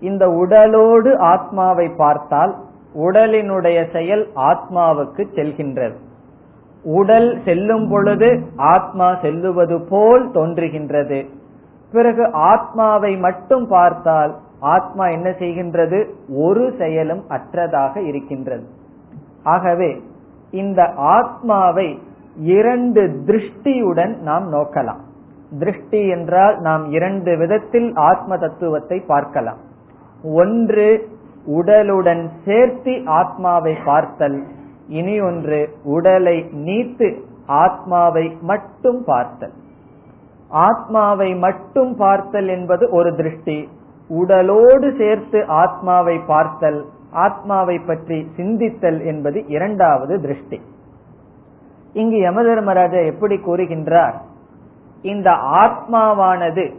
[0.00, 2.56] இந்த உடலோடு ஆத்மாவை பார்த்தால்
[2.94, 5.96] உடலினுடைய செயல் ஆத்மாவுக்கு செல்கின்றது.
[6.86, 11.26] உடல் செல்லும் பொழுது ஆத்மா செல்லுவது போல் தோன்றுகின்றது.
[11.92, 16.10] பிறகு ஆத்மாவை மட்டும் பார்த்தால் ஆத்மா என்ன செய்கின்றது?
[16.28, 18.66] ஒரு செயலும் அற்றதாக இருக்கின்றது.
[19.42, 20.02] ஆகவே
[20.50, 21.98] இந்த ஆத்மாவை
[22.36, 25.02] இரண்டு திருஷ்டியுடன் நாம் நோக்கலாம்.
[25.58, 29.60] திருஷ்டி என்றால் நாம் இரண்டு விதத்தில் ஆத்ம தத்துவத்தை பார்க்கலாம்.
[30.34, 31.08] ஒன்று
[31.46, 34.42] உடலுடன் சேர்த்து ஆத்மாவை பார்த்தல்
[34.88, 39.52] இனி ஒன்று உடலை நீத்து ஆத்மாவை மட்டும் பார்த்தல்.
[40.48, 43.68] ஆத்மாவை மட்டும் பார்த்தல் என்பது ஒரு திருஷ்டி.
[44.08, 50.60] உடலோடு சேர்த்து ஆத்மாவை பார்த்தல் ஆத்மாவை பற்றி சிந்தித்தல் என்பது இரண்டாவது திருஷ்டி.
[51.92, 54.14] இங்கு யம தர்மராஜா எப்படி கூறுகின்றார்?
[55.02, 56.74] இந்த ஆத்மாவானது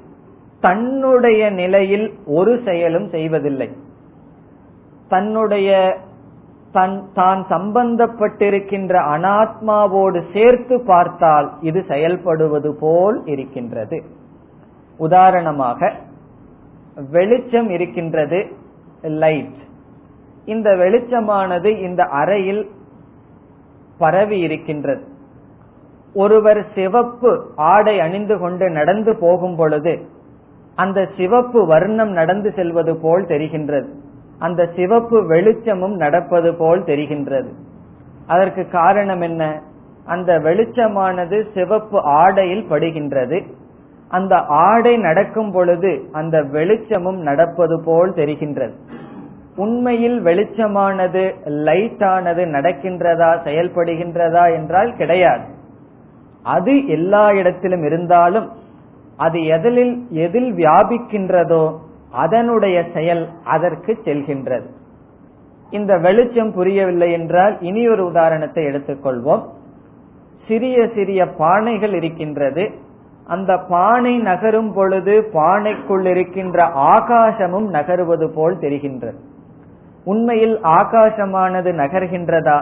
[0.62, 3.72] தன்னுடைய நிலையில் ஒரு செயலும் செய்வதில்லை.
[5.10, 5.98] தன்னுடைய
[7.20, 13.98] தான் சம்பந்தப்பட்டிருக்கின்ற அனாத்மாவோடு சேர்த்து பார்த்தால் இது செயல்படுவது போல் இருக்கின்றது.
[15.00, 15.92] உதாரணமாக
[17.16, 18.40] வெளிச்சம் இருக்கின்றது
[19.24, 19.60] லைட்
[20.54, 22.63] இந்த வெளிச்சமானது இந்த அறையில்
[24.00, 25.04] பரவி இருக்கின்றது.
[26.16, 27.32] ஒருவர் சிவப்பு
[27.72, 29.94] ஆடை அணிந்து கொண்டு நடந்து போகும் பொழுது
[30.78, 33.90] அந்த சிவப்பு வர்ணம் நடந்து செல்வது போல் தெரிகின்றது.
[34.39, 37.47] அந்த சிவப்பு வெளிச்சமும் நடப்பது போல் தெரிகின்றது.
[38.28, 39.62] அதற்கு காரணம் என்ன?
[40.06, 43.45] அந்த வெளிச்சமானது சிவப்பு ஆடையில் படுகின்றது.
[44.10, 48.73] அந்த ஆடை நடக்கும் பொழுது அந்த வெளிச்சமும் நடப்பது போல் தெரிகின்றது.
[49.56, 55.43] உண்மையில் வெளிச்சமானது லைட்டானது நடக்கின்றதா செயல்படுகின்றதா என்றால் கிடையாது.
[56.43, 58.50] அது எல்லா இடத்திலும் இருந்தாலும்
[59.17, 61.78] அது எதில் எதில் வியாபிக்கின்றதோ
[62.23, 64.67] அதனுடைய செயல் அதற்கு செல்கின்றது.
[65.69, 69.43] இந்த வெளிச்சம் புரியவில்லை என்றால் இனி ஒரு உதாரணத்தை எடுத்துக்கொள்வோம்.
[70.47, 72.65] சிறிய சிறிய பானைகள் இருக்கின்றது.
[73.27, 79.17] அந்த பானை நகரும் பொழுது பானைக்குள் இருக்கின்ற ஆகாசமும் நகருவது போல் தெரிகின்றது.
[80.03, 82.60] உண்மையில் ஆகாசமானது நகர்கின்றதா?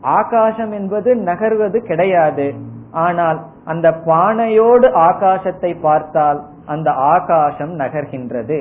[0.00, 2.46] ஆகாசம் என்பது நகர்வது கிடையாது.
[2.92, 8.58] ஆனால் அந்த பானையோடு ஆகாசத்தை பார்த்தால் அந்த ஆகாசம் நகர்கின்றது.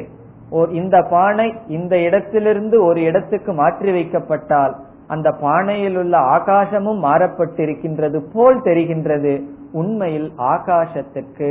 [0.80, 4.74] இந்த பானை இந்த இடத்திலிருந்து ஒரு இடத்துக்கு மாற்றி வைக்கப்பட்டால்
[5.14, 9.34] அந்த பானையில் உள்ள ஆகாசமும் மாறப்பட்டிருக்கின்றது போல் தெரிகின்றது.
[9.82, 11.50] உண்மையில் ஆகாசத்திற்கு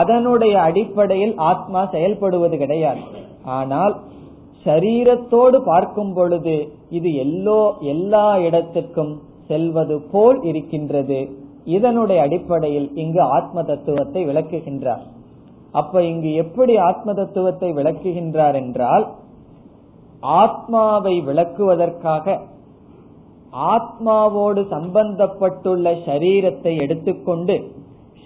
[0.00, 3.02] அதனுடைய அடிப்படையில் ஆத்மா செயல்படுவது கிடையாது.
[3.58, 3.94] ஆனால்
[4.66, 6.56] சரீரத்தோடு பார்க்கும் பொழுது
[6.98, 7.60] இது எல்லோ
[7.92, 9.12] எல்லா இடத்துக்கும்
[9.48, 11.20] செல்வது போல் இருக்கின்றது.
[11.76, 15.04] இதனுடைய அடிப்படையில் இங்கு ஆத்ம தத்துவத்தை விளக்குகின்றார்.
[15.80, 19.04] அப்ப இங்கு எப்படி ஆத்ம தத்துவத்தை விளக்குகின்றார் என்றால்
[20.40, 22.36] ஆத்மாவை விளக்குவதற்காக
[23.74, 27.56] ஆத்மாவோடு சம்பந்தப்பட்டுள்ள சரீரத்தை எடுத்துக்கொண்டு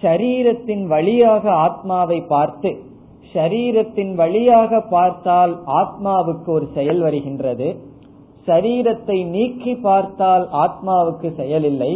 [0.02, 2.70] ஷரீரத்தின் வழியாக ஆத்மாவை பார்த்து
[3.32, 7.68] ஷரீரத்தின் வழியாக பார்த்தால் ஆத்மாவுக்கு ஒரு செயல் வருகின்றது.
[8.48, 11.92] சரீரத்தை நீக்கி பார்த்தால் ஆத்மாவுக்கு செயல் இல்லை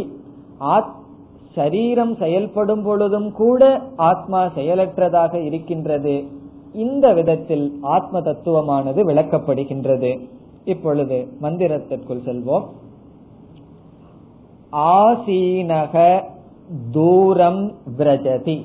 [1.58, 3.62] சரீரம் செயல்படும் பொழுதும் கூட
[3.96, 6.14] ஆத்மா செயலற்றதாக இருக்கின்றது.
[6.72, 10.10] இந்த விதத்தில் ஆத்ம தத்துவமானது விளக்கப்படுகின்றது.
[10.64, 12.66] இப்பொழுது மந்திரத்திற்குள் செல்வோம்.
[14.72, 16.22] ஆசீனக
[16.92, 17.62] தூரம்
[17.98, 18.58] விரஜதி.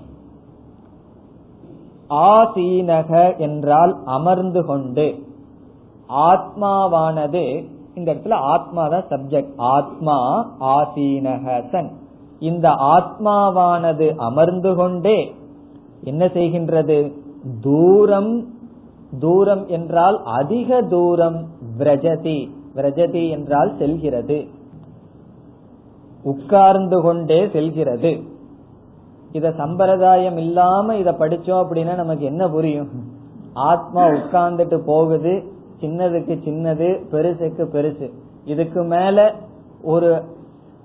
[2.09, 5.07] ஆசீனக என்றால் அமர்ந்து கொண்டு.
[6.09, 7.45] ஆத்மாவானது
[7.95, 10.17] இந்த இடத்துல ஆத்மா தான் சப்ஜெக்ட் ஆத்மா
[10.59, 11.89] ஆசீனகசன்
[12.43, 15.35] இந்த ஆத்மாவானது அமர்ந்து கொண்டே
[16.03, 17.13] என்ன செய்கின்றது?
[17.61, 18.33] தூரம்
[19.19, 21.47] தூரம் என்றால் அதிக தூரம்
[21.79, 22.49] விரஜதி.
[22.75, 24.47] விரஜதி என்றால் செல்கிறது.
[26.23, 28.11] உட்கார்ந்து கொண்டே செல்கிறது.
[29.31, 32.89] இத சம்பிரதாயம் இல்லாம இத படிச்சோம் அப்படின்னா நமக்கு என்ன புரியும்?
[33.53, 35.43] ஆத்மா உட்கார்ந்துட்டு போகுது.
[35.81, 38.11] சின்னதுக்கு சின்னது பெருசுக்கு பெருசு.
[38.45, 39.33] இதுக்கு மேல
[39.81, 40.23] ஒரு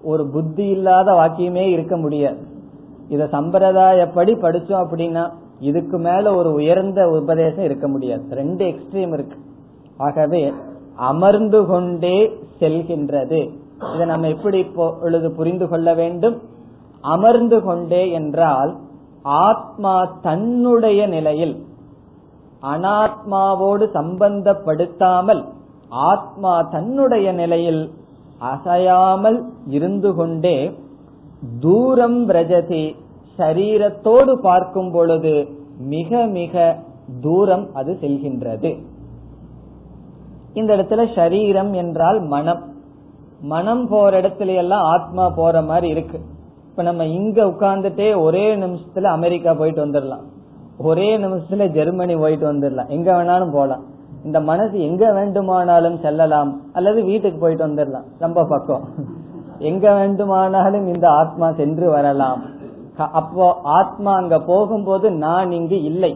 [0.02, 2.38] ஒரு புத்தி இல்லாத வாக்கியமே இருக்க முடியாது
[3.08, 8.24] இத சம்பிரதாயப்படி படிச்சோம் அப்படின்னா இதுக்கு மேல ஒரு உயர்ந்த உபதேசம் இருக்க முடியாது.
[8.30, 9.37] ரெண்டு எக்ஸ்ட்ரீம் இருக்கு.
[9.96, 10.52] ஆகவே
[10.96, 12.30] அமர்ந்து கொண்டே
[12.61, 13.50] செல்கின்றது.
[13.94, 16.42] இதை நம்ம எப்படி இப்பொழுது புரிந்து கொள்ள வேண்டும்?
[17.00, 18.76] அமர்ந்து கொண்டே என்றால்
[19.22, 21.66] ஆத்மா தன்னுடைய நிலையில்
[22.62, 25.44] அனாத்மாவோடு சம்பந்தப்படுத்தாமல்
[25.88, 27.92] ஆத்மா தன்னுடைய நிலையில்
[28.38, 30.72] அசையாமல் இருந்து கொண்டே
[31.61, 32.96] தூரம் பிரஜதி
[33.38, 35.48] சரீரத்தோடு பார்க்கும் பொழுது
[35.79, 36.77] மிக மிக
[37.20, 38.70] தூரம் அது செல்கின்றது.
[40.55, 42.62] இந்த இடத்துல சரீரம் என்றால் மனம்.
[43.40, 46.20] மனம் போற இடத்துல எல்லாம் ஆத்மா போற மாதிரி இருக்கு.
[46.70, 50.24] இப்ப நம்ம இங்க உட்கார்ந்துட்டே ஒரே நிமிஷத்துல அமெரிக்கா போயிட்டு வந்துடலாம்
[50.79, 53.85] ஒரே நிமிஷத்துல ஜெர்மனி போயிட்டு வந்துடலாம் எங்க வேணாலும் போலாம்.
[54.28, 58.06] இந்த மனசு எங்க வேண்டுமானாலும் செல்லலாம் அல்லது வீட்டுக்கு போயிட்டு வந்துடலாம்.
[58.18, 58.84] ரொம்ப பக்கம்.
[59.58, 62.42] எங்க வேண்டுமானாலும் இந்த ஆத்மா சென்று வரலாம்.
[62.96, 66.12] அப்போ ஆத்மா அங்க போகும்போது நான் இங்கு இல்லை.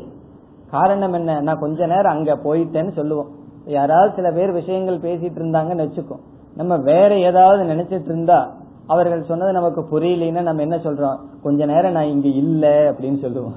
[0.71, 1.41] காரணம் என்ன?
[1.41, 3.31] நான் கொஞ்ச நேரம் அங்க போயிட்டேன்னு சொல்லுவோம்.
[3.67, 6.17] யாராவது சில பேர் விஷயங்கள் பேசிட்டு இருந்தாங்கன்னு வச்சுக்கோ.
[6.57, 8.41] நம்ம வேற ஏதாவது நினைச்சிட்டு இருந்தா
[8.87, 11.19] அவர்கள் சொன்னது நமக்கு புரியலன்னா நம்ம என்ன சொல்றோம்?
[11.43, 13.55] கொஞ்ச நேரம் நான் இங்க இல்ல அப்படின்னு சொல்லுவோம்.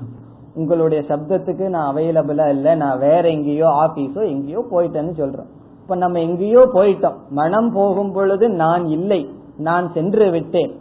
[0.55, 5.49] உங்களுடைய சப்தத்துக்கு நான் அவைலபிளா இல்ல நான் வேற எங்கேயோ ஆபீஸோ எங்கேயோ போயிட்டேன்னு சொல்றோம்
[5.81, 7.17] இப்ப நம்ம எங்கேயோ போயிட்டோம்.
[7.29, 9.19] மனம் போகும் பொழுது நான் இல்லை
[9.57, 10.71] நான் சென்று விட்டேன்.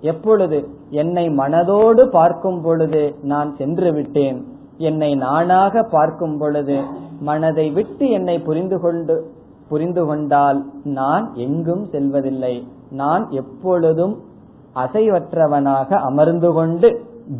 [0.00, 0.58] எப்பொழுது?
[0.90, 4.38] என்னை மனதோடு பார்க்கும் பொழுது நான் சென்று விட்டேன்.
[4.78, 6.76] என்னை நானாக பார்க்கும் பொழுது
[7.20, 9.16] மனதை விட்டு என்னை புரிந்து கொண்டு
[9.68, 12.54] புரிந்து கொண்டால் நான் எங்கும் செல்வதில்லை.
[12.90, 14.14] நான் எப்பொழுதும்
[14.76, 16.88] அசைவற்றவனாக அமர்ந்து கொண்டு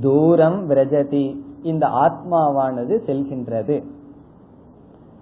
[0.00, 1.36] தூரம் விரஜதி.
[1.62, 3.84] இந்த ஆத்மாவானது செல்கின்றது.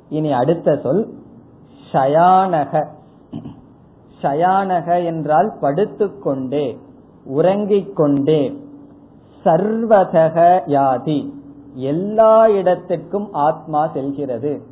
[0.09, 1.15] இனி அடுத்த சொல்
[1.93, 2.87] ஷயானக.
[4.23, 6.79] ஷயானக என்றால் படுத்துக்கொண்டே
[7.25, 8.57] உறங்கிக் கொண்டே
[9.45, 11.33] சர்வதக யாதி.
[11.75, 14.63] எல்லா இடத்திற்கும் ஆத்மா செல்கிறது.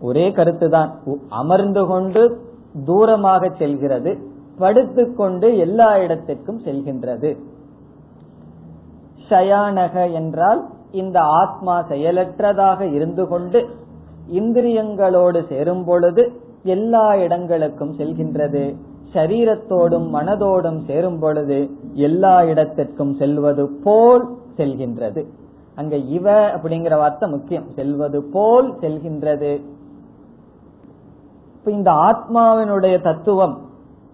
[0.00, 0.90] ஒரே கருத்துதான்.
[1.28, 2.40] அமர்ந்து கொண்டு
[2.86, 4.18] தூரமாக செல்கிறது
[4.58, 7.38] படுத்துக்கொண்டு எல்லா இடத்திற்கும் செல்கின்றது.
[9.28, 13.66] சயானக என்றால் இந்த ஆத்மா செயலற்றதாக இருந்து கொண்டு
[14.32, 18.74] இந்திரியங்களோடு சேரும் பொழுது எல்லா இடங்களுக்கும் செல்கின்றது.
[19.12, 25.24] சரீரத்தோடும் மனதோடும் சேரும் பொழுது எல்லா இடத்திற்கும் செல்வது போல் செல்கின்றது.
[25.74, 27.68] அங்க இவ அப்படிங்கிற வார்த்தை முக்கியம்.
[27.74, 29.52] செல்வது போல் செல்கின்றது.
[31.64, 33.58] இந்த ஆத்மாவினுடைய தத்துவம்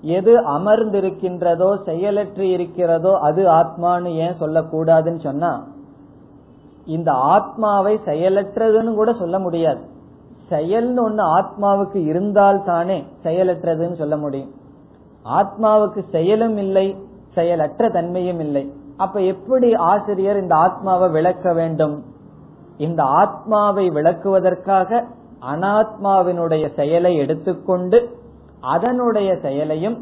[0.03, 5.67] எது அமர்ந்திருக்கின்றதோ செயலற்று இருக்கிறதோ அது ஆத்மான்னு ஏன் சொல்லக்கூடாதுன்னு சொன்னா
[6.85, 9.81] இந்த ஆத்மாவை செயலற்றதுன்னு கூட சொல்ல முடியாது.
[10.51, 14.51] செயல்னு ஒண்ணு ஆத்மாவுக்கு இருந்தால் தானே செயலற்றதுன்னு சொல்ல முடியும்.
[15.25, 16.97] ஆத்மாவுக்கு செயலும் இல்லை
[17.35, 18.73] செயலற்ற தன்மையும் இல்லை.
[18.97, 22.05] அப்ப எப்படி ஆசிரியர் இந்த ஆத்மாவை விளக்க வேண்டும்?
[22.79, 25.05] இந்த ஆத்மாவை விளக்குவதற்காக
[25.53, 28.21] அனாத்மாவினுடைய செயலை எடுத்துக்கொண்டு
[28.63, 29.99] அதனுடைய செயலையும்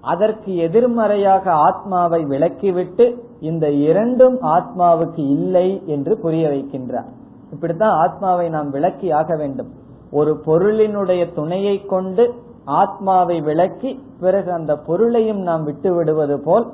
[0.00, 3.06] அதற்கு எதிர்மறையாக ஆத்மாவை விளக்கிவிட்டு
[3.40, 7.08] இந்த இரண்டும் ஆத்மாவுக்கு இல்லை என்று புரிய வைக்கின்றார்.
[7.52, 9.70] இப்படித்தான் ஆத்மாவை நாம் விளக்கி ஆக வேண்டும்.
[10.10, 12.34] ஒரு பொருளினுடைய துணையை கொண்டு
[12.64, 16.66] ஆத்மாவை விளக்கி பிறகு அந்த பொருளையும் நாம் விட்டு விடுவது போல்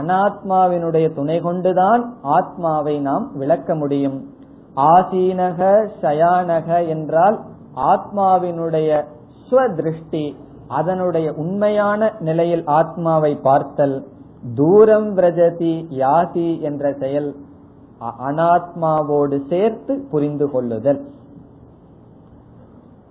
[0.00, 4.18] அனாத்மாவினுடைய துணை கொண்டுதான் ஆத்மாவை நாம் விளக்க முடியும்.
[4.76, 7.40] ஆசீனக ஷயானக என்றால்
[7.76, 9.04] ஆத்மாவினுடைய
[9.46, 10.36] ஸ்வதிருஷ்டி
[10.68, 14.06] அதனுடைய உண்மையான நிலையில் ஆத்மாவை பார்த்தல்
[14.54, 17.36] தூரம் பிரஜதி யாதி என்ற செயல்
[18.22, 21.00] அனாத்மாவோடு சேர்த்து புரிந்து கொள்ளுதல்.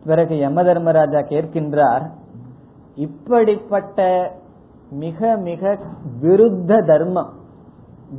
[0.05, 2.09] பிறகு யம தர்மராஜா கேட்கின்றார்
[2.95, 4.31] இப்படிப்பட்ட
[4.89, 5.77] மிக மிக
[6.21, 7.31] விருத்த தர்மம்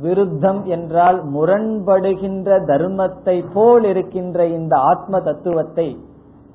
[0.03, 5.97] விருத்தம் என்றால் முரண்படுகின்ற தர்மத்தை போல் இருக்கின்ற இந்த ஆத்ம தத்துவத்தை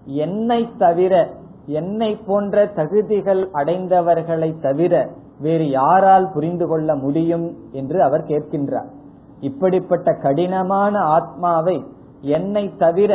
[0.05, 1.29] என்னை தவிர
[1.71, 4.95] என்னை போன்ற தகுதிகள் அடைந்தவர்களை தவிர
[5.41, 8.91] வேறு யாரால் புரிந்து கொள்ள முடியும் என்று அவர் கேட்கின்றார்.
[9.41, 11.77] இப்படிப்பட்ட கடினமான ஆத்மாவை
[12.21, 13.13] என்னை தவிர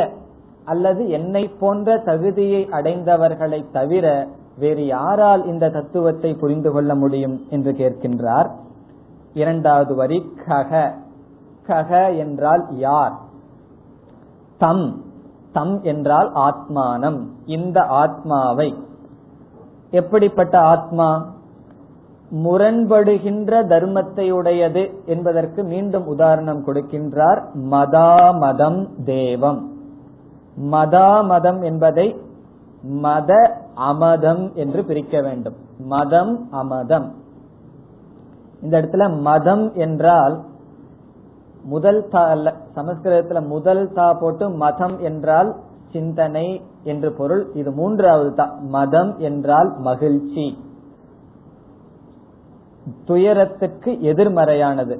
[0.64, 4.26] அல்லது என்னை போன்ற தகுதியை அடைந்தவர்களை தவிர
[4.58, 8.50] வேறு யாரால் இந்த தத்துவத்தை புரிந்து கொள்ள முடியும் என்று கேட்கின்றார்.
[9.34, 10.92] இரண்டாவது வரி கக
[11.68, 13.14] கக என்றால் யார்?
[14.58, 15.04] தம்.
[15.56, 17.18] தம் என்றால் ஆத்மானம்.
[17.46, 18.68] இந்த ஆத்மாவை.
[19.90, 21.10] எப்படிப்பட்ட ஆத்மா?
[22.44, 27.40] முரண்படுகின்ற தர்மத்தை உடையது என்பதற்கு மீண்டும் உதாரணம் கொடுக்கின்றார்
[27.70, 29.60] மதாமதம் தேவம்.
[30.72, 32.08] மதாமதம் என்பதை
[32.82, 33.32] மத
[33.76, 35.56] அமதம் என்று பிரிக்க வேண்டும்.
[35.78, 37.08] மதம் அமதம்.
[38.62, 40.36] இந்த இடத்துல மதம் என்றால்
[41.66, 45.54] முதல் தா அல்ல சமஸ்கிருதத்துல முதல் தா போட்டு மதம் என்றால்
[45.92, 47.52] சிந்தனை என்று பொருள்.
[47.54, 50.46] இது மூன்றாவது தா மதம் என்றால் மகிழ்ச்சி.
[53.04, 54.96] துயரத்துக்கு எதிர்மறையானது.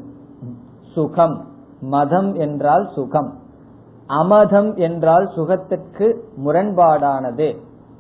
[0.92, 1.36] சுகம்.
[1.80, 3.30] மதம் என்றால் சுகம்.
[4.08, 6.06] அமதம் என்றால் சுகத்துக்கு
[6.44, 7.48] முரண்பாடானது.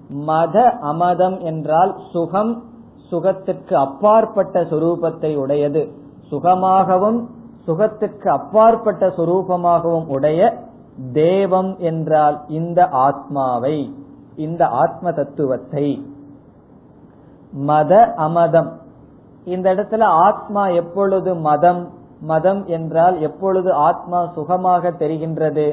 [0.08, 2.52] மத அமதம் என்றால் சுகம்
[3.10, 5.82] சுகத்துக்கு அப்பாற்பட்ட சுரூபத்தை உடையது.
[6.30, 7.18] சுகமாகவும்
[7.66, 10.40] சுகத்துக்கு அப்பாற்பட்ட சுரூபமாகவும் உடைய
[11.12, 13.76] தேவம் என்றால் இந்த ஆத்மாவை
[14.44, 15.86] இந்த ஆத்ம தத்துவத்தை.
[17.70, 17.92] மத
[18.26, 18.70] அமதம்.
[19.54, 21.82] இந்த இடத்துல ஆத்மா எப்பொழுது மதம்
[22.30, 25.66] மதம் என்றால் எப்பொழுது ஆத்மா சுகமாக தெரிகின்றது?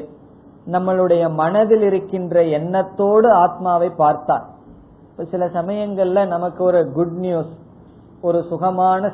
[0.72, 4.44] நம்மளுடைய மனதில் இருக்கின்ற எண்ணத்தோடு ஆத்மாவை பார்த்தார்.
[5.32, 7.52] சில சமயங்கள்ல நமக்கு ஒரு குட் நியூஸ்
[8.22, 9.10] ஒரு சுகமான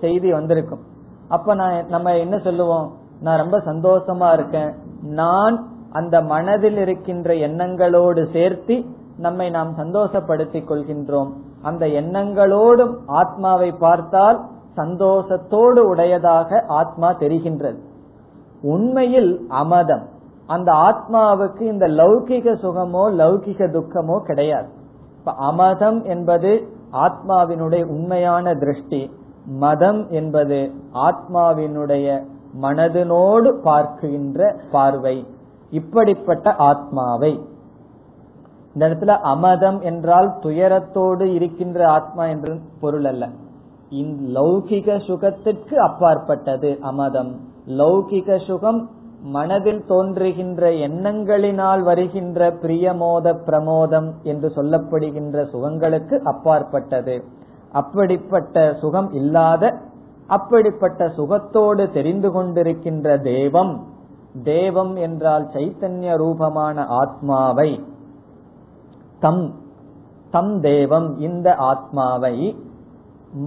[0.00, 0.84] செய்தி வந்திருக்கும்.
[1.30, 2.86] அப்ப நான் நம்ம என்ன சொல்லுவோம்?
[3.22, 4.74] நான் ரொம்ப சந்தோஷமா இருக்கேன்.
[5.02, 5.56] நான்
[5.92, 8.84] அந்த மனதில் இருக்கின்ற எண்ணங்களோடு சேர்த்து
[9.18, 11.30] நம்மை நாம் சந்தோஷப்படுத்திக் கொள்கின்றோம்.
[11.62, 14.38] அந்த எண்ணங்களோடும் ஆத்மாவை பார்த்தால்
[14.76, 17.78] சந்தோஷத்தோடு உடையதாக ஆத்மா தெரிகின்றது.
[18.62, 20.04] உண்மையில் அமதம்.
[20.46, 24.68] அந்த ஆத்மாவுக்கு இந்த லௌகிக சுகமோ லௌகிக துக்கமோ கிடையாது.
[25.18, 29.10] இப்ப அமதம் என்பது ஆத்மாவினுடைய உண்மையான திருஷ்டி.
[29.58, 32.22] மதம் என்பது ஆத்மாவினுடைய
[32.62, 35.26] மனதினோடு பார்க்கின்ற பார்வை
[35.70, 37.40] இப்படிப்பட்ட ஆத்மாவை.
[38.74, 43.28] இந்த இடத்துல அமதம் என்றால் துயரத்தோடு இருக்கின்ற ஆத்மா என்று பொருள் அல்ல.
[44.34, 47.32] லௌகிக சுகத்திற்கு அப்பாற்பட்டது அமதம்.
[47.66, 48.90] லௌகிக சுகம்
[49.22, 57.24] மனதில் தோன்றுகின்ற எண்ணங்களினால் வருகின்ற பிரியமோத பிரமோதம் என்று சொல்லப்படுகின்ற சுகங்களுக்கு அப்பாற்பட்டது.
[57.72, 59.64] அப்படிப்பட்ட சுகம் இல்லாத
[60.28, 63.72] அப்படிப்பட்ட சுகத்தோடு தெரிந்து கொண்டிருக்கின்ற தேவம்
[64.44, 67.70] தேவம் என்றால் சைத்தன்ய ரூபமான ஆத்மாவை
[69.20, 69.44] தம்
[70.30, 72.34] தம் தேவம் இந்த ஆத்மாவை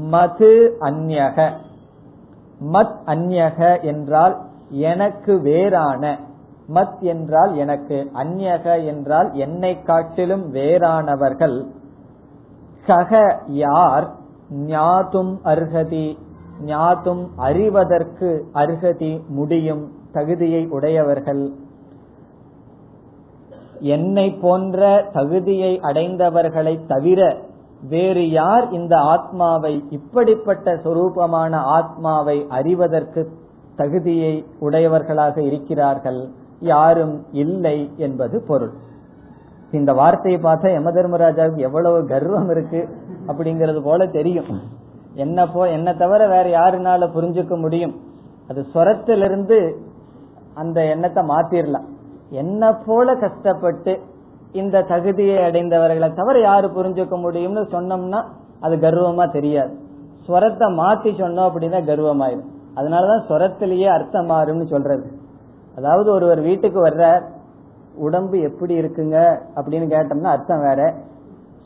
[0.10, 1.38] மது அந்யக
[2.74, 4.36] மத் அந்யக என்றால்
[4.84, 6.04] எனக்கு வேறான
[6.70, 11.58] மத் என்றால் எனக்கு அந்யக என்றால் என்னை காட்டிலும் வேறானவர்கள்
[12.88, 14.06] சக யார்
[14.68, 16.08] ஞாதும் அர்ஹதி
[16.66, 21.44] ஞாதும் அறிவதற்கு அர்ஹதி முடியும் தகுதியை உடையவர்கள்.
[23.80, 27.22] என்னை போன்ற தகுதியை அடைந்தவர்களை தவிர
[27.90, 33.22] வேறு யார் இந்த ஆத்மாவை இப்படிப்பட்ட சொரூபமான ஆத்மாவை அறிவதற்கு
[33.76, 36.22] தகுதியை உடையவர்களாக இருக்கிறார்கள்?
[36.60, 38.74] யாரும் இல்லை என்பது பொருள்.
[39.80, 42.82] இந்த வார்த்தையை பார்த்தா யம தர்மராஜாவுக்கு எவ்வளவு கர்வம் இருக்கு
[43.28, 44.50] அப்படிங்கறது போல தெரியும்.
[45.24, 47.96] என்ன போ என்ன தவிர வேற யாருனால புரிஞ்சுக்க முடியும்.
[48.50, 49.58] அது ஸ்வரத்திலிருந்து
[50.54, 51.88] அந்த எண்ணத்தை மாத்திரலாம்.
[52.30, 53.94] என்ன போல கஷ்டப்பட்டு
[54.52, 58.22] இந்த தகுதியை அடைந்தவர்களை தவிர யாரு புரிஞ்சுக்க முடியும்னு சொன்னோம்னா
[58.60, 59.74] அது கர்வமா தெரியாது.
[60.28, 65.06] ஸ்வரத்தை மாத்தி சொன்னோம் அப்படின்னா கர்வமாயிடும் அதனாலதான் ஸ்வரத்திலேயே அர்த்தம் மாறும்னு சொல்றது.
[65.78, 67.24] அதாவது ஒருவர் வீட்டுக்கு வர்றார்.
[67.96, 70.94] உடம்பு எப்படி இருக்குங்க அப்படின்னு கேட்டோம்னா அர்த்தம் வேற.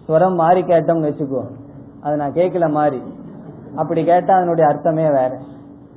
[0.07, 1.43] ஸ்வரம் மாறி கேட்டோம்னு வச்சுக்கோ.
[2.01, 3.01] அது நான் கேட்கல மாறி.
[3.75, 5.37] அப்படி கேட்டா அதனுடைய அர்த்தமே வேற.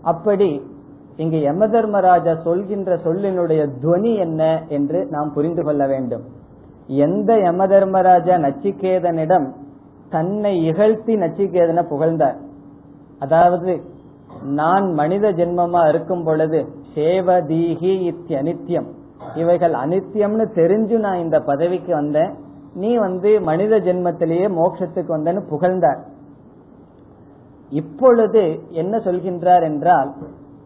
[0.02, 0.68] அப்படி
[1.16, 6.22] இங்கு யம தர்மராஜா சொல்கின்ற சொல்லினுடைய துவனி என்ன என்று நாம் புரிந்து கொள்ள வேண்டும்.
[6.86, 9.50] எந்த யம தர்மராஜா நச்சிகேதனிடம்
[10.10, 12.36] தன்னை இகழ்த்தி நச்சிகேதனை புகழ்ந்தார்.
[13.18, 13.80] அதாவது
[14.42, 18.86] நான் மனித ஜென்மமா இருக்கும் பொழுது சேவதீகி இத்தியனித்யம்.
[19.34, 22.32] இவைகள் அனித்தியம்னு தெரிஞ்சு நான் இந்த பதவிக்கு வந்தேன்.
[22.74, 26.00] நீ வந்து மனித ஜென்மத்திலேயே மோட்சத்துக்கு வந்தேன்னு புகழ்ந்தார்.
[27.70, 30.10] இப்பொழுது என்ன சொல்கின்றார் என்றால்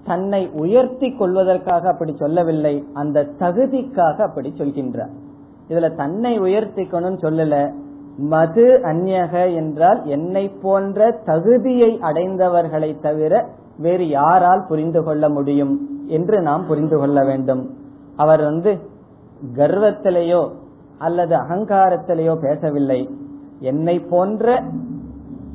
[0.05, 5.12] தன்னை உயர்த்தி கொள்வதற்காக அப்படி சொல்லவில்லை அந்த தகுதிக்காக அப்படி சொல்கின்றார்.
[5.68, 7.72] இதுல தன்னை உயர்த்திக்கணும்னு சொல்லல
[8.16, 13.44] மது அந்யக என்றால் என்னை போன்ற தகுதியை அடைந்தவர்களை தவிர
[13.78, 17.70] வேறு யாரால் புரிந்து கொள்ள முடியும் என்று நாம் புரிந்து கொள்ள வேண்டும்.
[18.16, 18.78] அவர் வந்து
[19.56, 20.52] கர்வத்திலேயோ
[20.98, 23.10] அல்லது அகங்காரத்திலேயோ பேசவில்லை.
[23.60, 24.62] என்னை போன்ற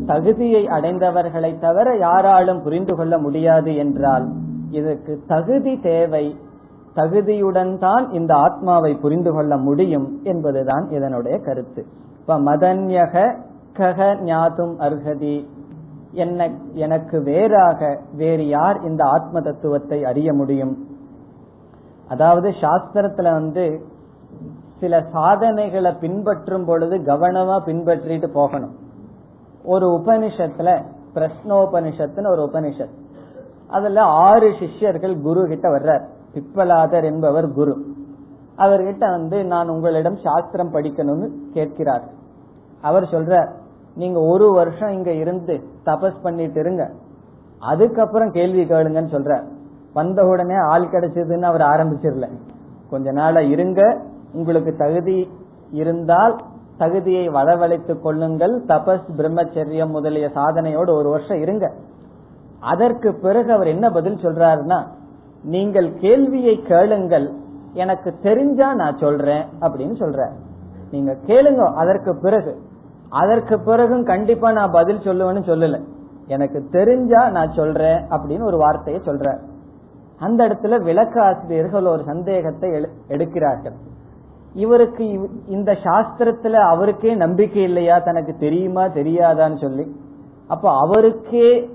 [0.05, 4.27] தகுதியை அடைந்தவர்களை தவிர யாராலும் புரிந்து கொள்ள முடியாது என்றால்
[4.71, 6.35] இதற்கு தகுதி தேவை.
[6.95, 11.85] தகுதியுடன் தான் இந்த ஆத்மாவை புரிந்து கொள்ள முடியும் என்பதுதான் இதனுடைய கருத்து.
[12.19, 13.35] இப்ப மதன்யக
[13.73, 15.45] கக ஞாதும் அர்ஹதி.
[16.11, 20.73] என்ன எனக்கு வேறாக வேறு யார் இந்த ஆத்ம தத்துவத்தை அறிய முடியும்?
[22.09, 23.85] அதாவது சாஸ்திரத்துல வந்து
[24.79, 28.75] சில சாதனைகளை பின்பற்றும் பொழுது கவனமா பின்பற்றிட்டு போகணும்.
[29.63, 30.83] ஒரு உபனிஷத்துல
[31.15, 32.89] பிரஸ்னோபனிஷத்துன்னு ஒரு உபனிஷத்.
[33.67, 36.03] அதுல ஆறு சிஷ்யர்கள் குரு கிட்ட வர்றார்.
[36.33, 37.85] பிப்பலாதர் என்பவர் குரு.
[38.57, 42.03] அவர்கிட்ட வந்து நான் உங்களிடம் சாஸ்திரம் படிக்கணும்னு கேட்கிறார்.
[42.81, 43.51] அவர் சொல்றார்
[43.95, 46.91] நீங்க ஒரு வருஷம் இங்க இருந்து தபஸ் பண்ணிட்டு இருங்க.
[47.59, 49.43] அதுக்கப்புறம் கேள்வி கேளுங்கன்னு சொல்றார்.
[49.93, 52.27] வந்த உடனே ஆள் கிடைச்சதுன்னு அவர் ஆரம்பிச்சிடல.
[52.89, 53.81] கொஞ்ச நாள இருங்க
[54.33, 55.29] உங்களுக்கு தகுதி
[55.71, 56.35] இருந்தால்
[56.77, 58.61] தகுதியை வளவழைத்துக் கொள்ளுங்கள்.
[58.67, 61.71] தபஸ் பிரம்மச்சரியம் முதலிய சாதனையோடு ஒரு வருஷம் இருங்க.
[62.59, 64.79] அதற்கு பிறகு அவர் என்ன பதில் சொல்றாருன்னா
[65.43, 67.33] நீங்கள் கேள்வியை கேளுங்கள்.
[67.73, 70.29] எனக்கு தெரிஞ்சா நான் சொல்றேன் அப்படின்னு சொல்ற
[70.91, 72.61] நீங்க கேளுங்க அதற்கு பிறகு.
[73.09, 75.83] அதற்கு பிறகும் கண்டிப்பா நான் பதில் சொல்லுவேன்னு சொல்லல.
[76.27, 79.39] எனக்கு தெரிஞ்சா நான் சொல்றேன் அப்படின்னு ஒரு வார்த்தையை சொல்ற
[80.19, 82.69] அந்த இடத்துல விளக்க ஆசிரியர்கள் ஒரு சந்தேகத்தை
[83.09, 83.73] எடுக்கிறார்கள்.
[84.53, 87.99] இவருக்கு இந்த சாஸ்திரத்துல அவருக்கே நம்பிக்கை இல்லையா?
[87.99, 88.85] தனக்கு தெரியுமா?
[88.85, 89.95] தெரியாதான்னு சொல்லி.
[90.47, 91.69] அப்ப அவருக்கே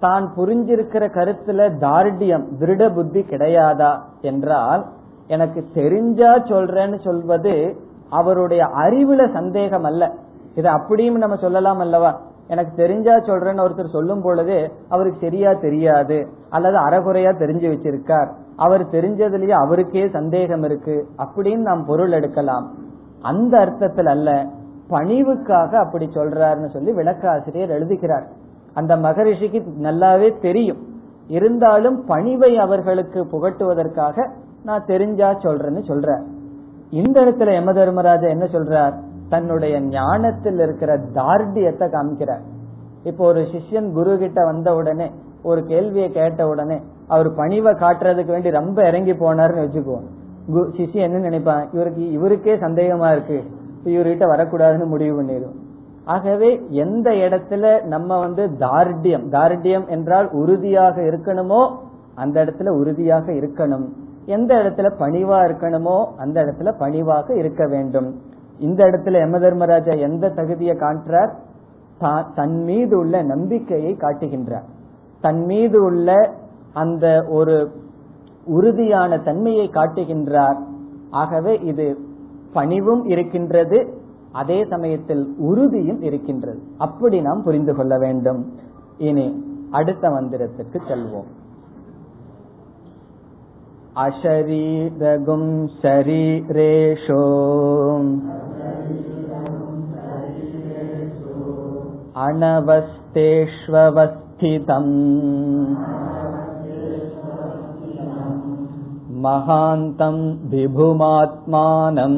[0.00, 4.00] தான் புரிஞ்சிருக்கிற கருத்துல தார்டியம் திருட புத்தி கிடையாதா?
[4.20, 4.84] என்றால்
[5.26, 7.76] எனக்கு தெரிஞ்சா சொல்றேன்னு சொல்வது
[8.10, 10.12] அவருடைய அறிவுல சந்தேகம் அல்ல.
[10.54, 12.20] இதை அப்படியும் நம்ம சொல்லலாம் அல்லவா?
[12.48, 18.30] எனக்கு தெரிஞ்சா சொல்றேன்னு ஒருத்தர் சொல்லும் பொழுது அவருக்கு சரியா தெரியாது அல்லது அறகுறையா தெரிஞ்சு வச்சிருக்கார்.
[18.56, 22.66] அவர் தெரிஞ்சதுலயே அவருக்கே சந்தேகம் இருக்கு அப்படின்னு நாம் பொருள் எடுக்கலாம்.
[23.22, 24.46] அந்த அர்த்தத்தில் அல்ல
[24.90, 28.26] பணிவுக்காக அப்படி சொல்றாருன்னு சொல்லி விளக்காசிரியர் எழுதுகிறார்.
[28.74, 30.82] அந்த மகரிஷிக்கு நல்லாவே தெரியும்.
[31.28, 34.26] இருந்தாலும் பணிவை அவர்களுக்கு புகட்டுவதற்காக
[34.64, 36.22] நான் தெரிஞ்சா சொல்றேன்னு சொல்ற
[36.90, 38.94] இந்த இடத்துல யம தர்மராஜா என்ன சொல்றார்?
[39.34, 42.42] தன்னுடைய ஞானத்தில் இருக்கிற தார்டியத்தை காமிக்கிறார்.
[43.10, 45.06] இப்போ ஒரு சிஷ்யன் குரு கிட்ட வந்த உடனே
[45.50, 46.76] ஒரு கேள்வியை கேட்ட உடனே
[47.14, 50.06] அவர் பணிவை காட்டுறதுக்கு வேண்டி ரொம்ப இறங்கி போனார்னு வச்சுக்குவோம்
[50.76, 51.64] சிஷ்யன் என்ன நினைப்பான்?
[51.74, 53.38] இவருக்கு இவருக்கே சந்தேகமா இருக்கு.
[53.92, 55.56] இவர்கிட்ட வரக்கூடாதுன்னு முடிவு பண்ணிடும்
[56.14, 56.48] ஆகவே
[56.84, 61.60] எந்த இடத்துல நம்ம வந்து தார்டியம் தார்டியம் என்றால் உறுதியாக இருக்கணுமோ
[62.22, 63.86] அந்த இடத்துல உறுதியாக இருக்கணும்.
[64.36, 68.08] எந்த இடத்துல பணிவா இருக்கணுமோ அந்த இடத்துல பணிவாக இருக்க வேண்டும்.
[68.58, 71.32] இந்த இடத்துல யம தர்மராஜா எந்த தகுதியை காட்டுறார்
[72.34, 74.64] தன் மீது உள்ள நம்பிக்கையை காட்டுகின்றார்.
[75.20, 76.34] தன் மீது உள்ள
[76.72, 77.70] அந்த ஒரு
[78.44, 80.58] உறுதியான தன்மையை காட்டுகின்றார்.
[81.10, 81.96] ஆகவே இது
[82.52, 84.02] பணிவும் இருக்கின்றது
[84.32, 86.60] அதே சமயத்தில் உறுதியும் இருக்கின்றது.
[86.78, 88.52] அப்படி நாம் புரிந்து கொள்ள வேண்டும்.
[88.98, 91.30] இனி அடுத்த மந்திரத்துக்கு செல்வோம்.
[94.05, 97.23] அஷரீரகும் ஷரீரேஷோ
[102.21, 104.95] अनवस्थेष्वस्थितम्
[109.25, 112.17] महान्तम् विभुमात्मानम्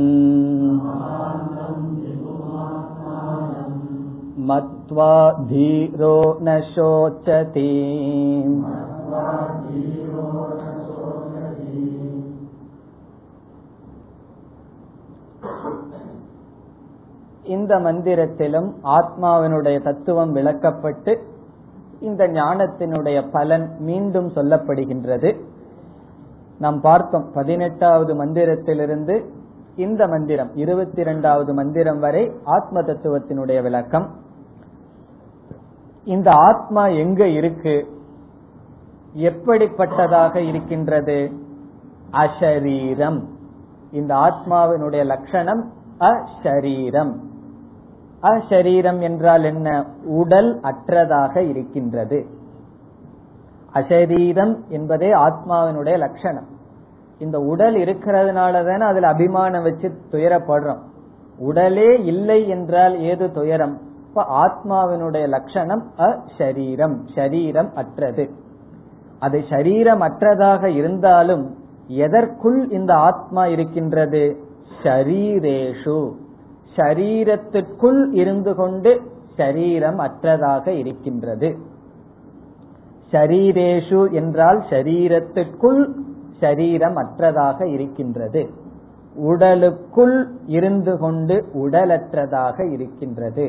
[4.50, 5.14] मत्वा
[5.52, 7.70] धीरो न शोचति
[17.47, 21.19] இந்த மந்திரத்திலும் ஆத்மாவினுடைய தத்துவம் விளக்கப்பட்டு
[22.01, 25.41] இந்த ஞானத்தினுடைய பலன் மீண்டும் சொல்லப்படுகின்றது.
[26.59, 29.25] நாம் பார்த்தோம் பதினெட்டாவது மந்திரத்திலிருந்து
[29.77, 34.11] இந்த மந்திரம் இருபத்தி இரண்டாவது மந்திரம் வரை ஆத்ம தத்துவத்தினுடைய விளக்கம்.
[36.05, 37.87] இந்த ஆத்மா எங்க இருக்கு?
[39.17, 41.33] எப்படிப்பட்டதாக இருக்கின்றது?
[42.13, 43.25] அஷரீரம்
[43.93, 47.13] இந்த ஆத்மாவினுடைய லட்சணம் அஷரீரம்
[48.23, 49.85] அசரீரம் என்றால் என்ன?
[50.05, 52.27] உடல் அற்றதாக இருக்கின்றது.
[53.75, 56.47] அசரீரம் என்பதே ஆத்மாவினுடைய லட்சணம்.
[57.19, 60.79] இந்த உடல் இருக்கிறதுனால தானே அதுல அபிமானம் வச்சு துயரப்படுறோம்.
[61.39, 63.79] உடலே இல்லை என்றால் ஏது துயரம்?
[64.09, 67.01] இப்ப ஆத்மாவினுடைய லட்சணம் அசரீரம்.
[67.15, 68.31] ஷரீரம் அற்றது.
[69.19, 71.57] அது ஷரீரம் அற்றதாக இருந்தாலும்
[71.87, 74.37] எதற்குள் இந்த ஆத்மா இருக்கின்றது?
[74.83, 76.13] ஷரீரேஷு
[76.77, 78.93] ஷரீரத்திற்குள் இருந்து கொண்டு
[79.37, 81.49] ஷரீரம் அற்றதாக இருக்கின்றது.
[83.13, 85.83] ஷரீரேஷு என்றால் ஷரீரத்திற்குள்
[86.41, 88.43] ஷரீரம் அற்றதாக இருக்கின்றது.
[89.15, 90.17] உடலுக்குள்
[90.47, 93.47] இருந்து கொண்டு உடலற்றதாக இருக்கின்றது.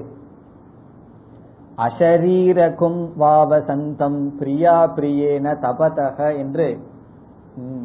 [1.78, 6.68] அஷரீரகும் வாவசந்தம் பிரியா பிரியேன தபதக என்று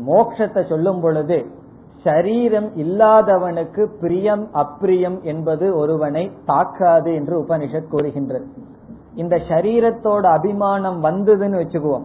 [0.07, 1.39] மோக்ஷத்தை சொல்லும் பொழுது
[2.05, 8.47] சரீரம் இல்லாதவனுக்கு பிரியம் அப்பிரியம் என்பது ஒருவனை தாக்காது என்று உபனிஷத் கூறுகின்றது.
[9.15, 12.05] இந்த சரீரத்தோட அபிமானம் வந்ததுன்னு வச்சுக்குவோம்.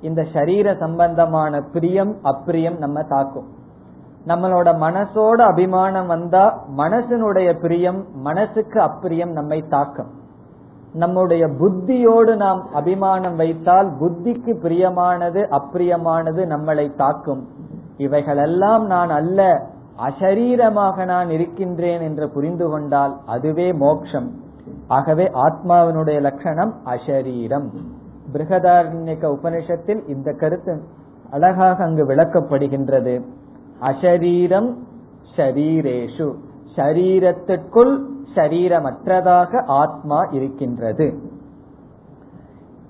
[0.00, 3.46] இந்த சரீர சம்பந்தமான பிரியம் அப்பிரியம் நம்ம தாக்கும்.
[4.26, 10.10] நம்மளோட மனசோட அபிமானம் வந்தா மனசினுடைய பிரியம் மனசுக்கு அப்பிரியம் நம்மை தாக்கும்.
[10.92, 17.48] நம்முடைய புத்தியோடு நாம் அபிமானம் வைத்தால் புத்திக்கு பிரியமானது அப்பிரியமானது நம்மளை தாக்கும்.
[17.96, 19.66] இவைகளெல்லாம் நான் அல்ல
[20.08, 24.30] அசரீரமாக நான் இருக்கின்றேன் என்று புரிந்து கொண்டால் அதுவே மோக்ஷம்.
[24.88, 27.70] ஆகவே ஆத்மாவினுடைய லட்சணம் அசரீரம்.
[28.32, 30.82] பிருகதாரண்யக உபனிஷத்தில் இந்த கருத்து
[31.30, 33.22] அழகாக அங்கு விளக்கப்படுகின்றது.
[33.80, 34.76] அசரீரம்
[35.36, 36.34] ஷரீரேஷு.
[36.76, 37.98] ஷரீரத்திற்குள்
[38.34, 41.18] ஷரீரமற்றதாக ஆத்மா இருக்கின்றது.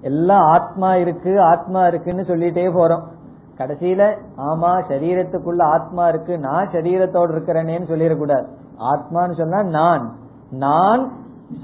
[0.01, 3.13] எல்லாம் ஆத்மா இருக்கு ஆத்மா இருக்குன்னு சொல்லிட்டே போறோம்.
[3.59, 4.03] கடைசியில
[4.37, 8.47] ஆமா சரீரத்துக்குள்ள ஆத்மா இருக்கு நான் சரீரத்தோடு இருக்கிறேனேன்னு சொல்லிடக்கூடாது.
[8.79, 10.13] ஆத்மான்னு சொன்னா நான்.
[10.51, 11.13] நான்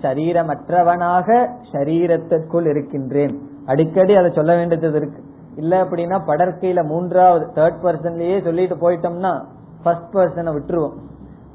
[0.03, 3.43] சரீரமற்றவனாக சரீரத்திற்குள் இருக்கின்றேன்.
[3.66, 5.22] அடிக்கடி அதை சொல்ல வேண்டியது இருக்கு.
[5.57, 9.45] இல்ல அப்படின்னா படற்கையில மூன்றாவது தேர்ட் பர்சன்லயே சொல்லிட்டு போயிட்டோம்னா
[9.82, 10.97] ஃபர்ஸ்ட் பர்சனை விட்டுருவோம்.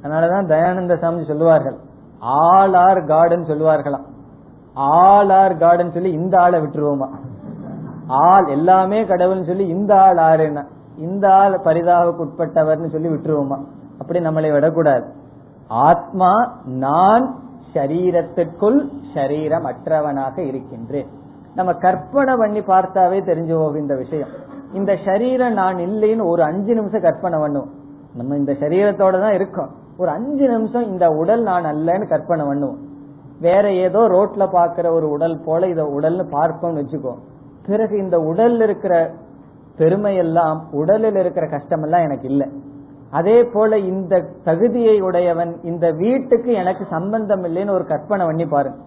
[0.03, 1.77] அதனாலதான் தயானந்த சாமி சொல்லுவார்கள்
[2.19, 4.05] ஆல் ஆர் கார்டன் சொல்லுவார்களாம்.
[4.73, 7.07] ஆல் ஆர் கார்டன் சொல்லி இந்த ஆளை விட்டுருவோமா?
[8.07, 10.65] ஆள் எல்லாமே கடவுள்னு சொல்லி இந்த ஆள் என்ன
[10.97, 13.57] இந்த ஆள் பரிதாவுக்கு உட்பட்டவர்னு சொல்லி விட்டுருவோமா?
[13.99, 15.05] அப்படி நம்மளை விடக்கூடாது.
[15.67, 17.35] ஆத்மா நான்
[17.73, 21.07] சரீரத்திற்குள் சரீரம் அற்றவனாக இருக்கின்றேன்.
[21.55, 24.29] நம்ம கற்பனை பண்ணி பார்த்தாவே தெரிஞ்சு போகும் இந்த விஷயம்.
[24.73, 27.71] இந்த சரீரம் நான் இல்லைன்னு ஒரு அஞ்சு நிமிஷம் கற்பனை பண்ணுவோம்.
[28.13, 29.69] நம்ம இந்த சரீரத்தோட தான் இருக்கோம்.
[29.97, 32.77] ஒரு அஞ்சு நிமிஷம் இந்த உடல் நான் அல்லன்னு கற்பனை பண்ணுவோம்.
[33.39, 37.15] வேற ஏதோ ரோட்ல பாக்குற ஒரு உடல் போல இத உடல்னு பார்ப்போம்னு வச்சுக்கோ
[37.67, 38.95] பிறகு இந்த உடல்ல இருக்கிற
[39.77, 42.47] பெருமை எல்லாம் உடலில் இருக்கிற கஷ்டம் எல்லாம் எனக்கு இல்லை.
[43.09, 44.13] அதே போல இந்த
[44.43, 48.79] தகுதியை உடையவன் இந்த வீட்டுக்கு எனக்கு சம்பந்தம் இல்லைன்னு ஒரு கற்பனை பண்ணி பாருங்க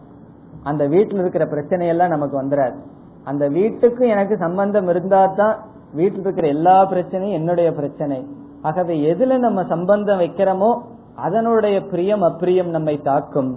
[0.63, 2.79] அந்த வீட்டில் இருக்கிற பிரச்சனையெல்லாம் நமக்கு வந்துடாது
[3.25, 5.57] அந்த வீட்டுக்கு எனக்கு சம்பந்தம் இருந்தா தான்
[5.93, 8.19] வீட்டில் இருக்கிற எல்லா பிரச்சனையும் என்னுடைய பிரச்சனை.
[8.63, 10.71] ஆகவே எதுல நம்ம சம்பந்தம் வைக்கிறோமோ
[11.17, 13.51] அதனுடைய பிரியம் அப்பிரியம் நம்மை தாக்கும்.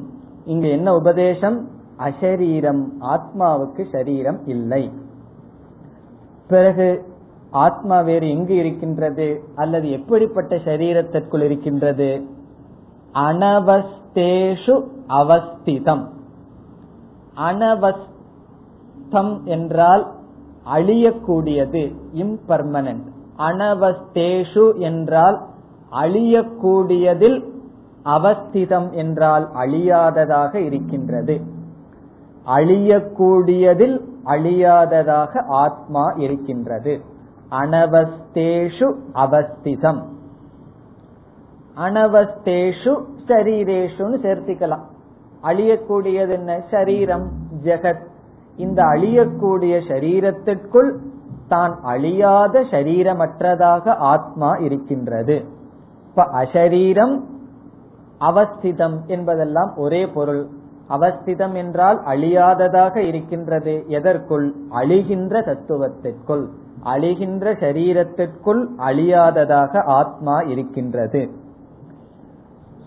[0.45, 1.57] இங்க என்ன உபதேசம்?
[1.97, 2.84] அசரீரம்.
[2.99, 4.84] ஆத்மாவுக்கு சரீரம் இல்லை.
[6.54, 6.88] பிறகு
[7.66, 9.28] ஆத்மா வேறு எங்கு இருக்கின்றது?
[9.56, 12.10] அல்லது எப்படிப்பட்ட சரீரத்திற்குள் இருக்கின்றது?
[13.14, 14.76] அனவஸ்தேஷு
[15.20, 16.04] அவஸ்திதம்.
[17.47, 20.04] அனவஸ்தம் என்றால்
[20.76, 21.84] அழியக்கூடியது
[22.16, 23.08] இம்பர்மனன்ட்
[23.47, 25.38] அனவஸ்தேஷு என்றால்
[26.02, 27.39] அழியக்கூடியதில்
[28.16, 31.36] அவஸ்திதம் என்றால் அழியாததாக இருக்கின்றது.
[32.46, 37.02] அழியக்கூடியதில் அழியாததாக ஆத்மா இருக்கின்றது.
[37.52, 40.02] அனவஸ்தேஷு அவஸ்திதம்.
[41.78, 44.84] அனவஸ்தேஷு சரீரேஷுன்னு சேர்த்திக்கலாம்.
[45.44, 46.62] அழியக்கூடியது என்ன?
[46.72, 47.30] சரீரம்
[47.64, 48.06] ஜெகத்.
[48.58, 50.92] இந்த அழியக்கூடிய சரீரத்திற்குள்
[51.48, 55.46] தான் அழியாத சரீரமற்றதாக ஆத்மா இருக்கின்றது.
[56.10, 57.24] இப்ப அசரீரம்
[58.20, 60.48] அவஸ்திதம் என்பதெல்லாம் ஒரே பொருள்.
[60.92, 63.84] அவஸ்திதம் என்றால் அழியாததாக இருக்கின்றது.
[63.88, 64.56] எதற்குள்?
[64.70, 66.46] அழிகின்ற தத்துவத்திற்குள்.
[66.86, 71.30] அழிகின்ற சரீரத்திற்குள் அழியாததாக ஆத்மா இருக்கின்றது.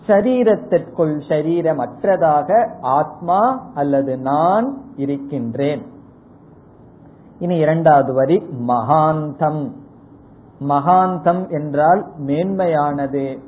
[0.07, 5.85] சரீரத்திற்குள் சரீரமற்றதாக ஆத்மா அல்லது நான் இருக்கின்றேன்.
[7.39, 9.71] இனி இரண்டாவது வரி மகாந்தம்.
[10.67, 13.39] மகாந்தம் என்றால் மேன்மையானது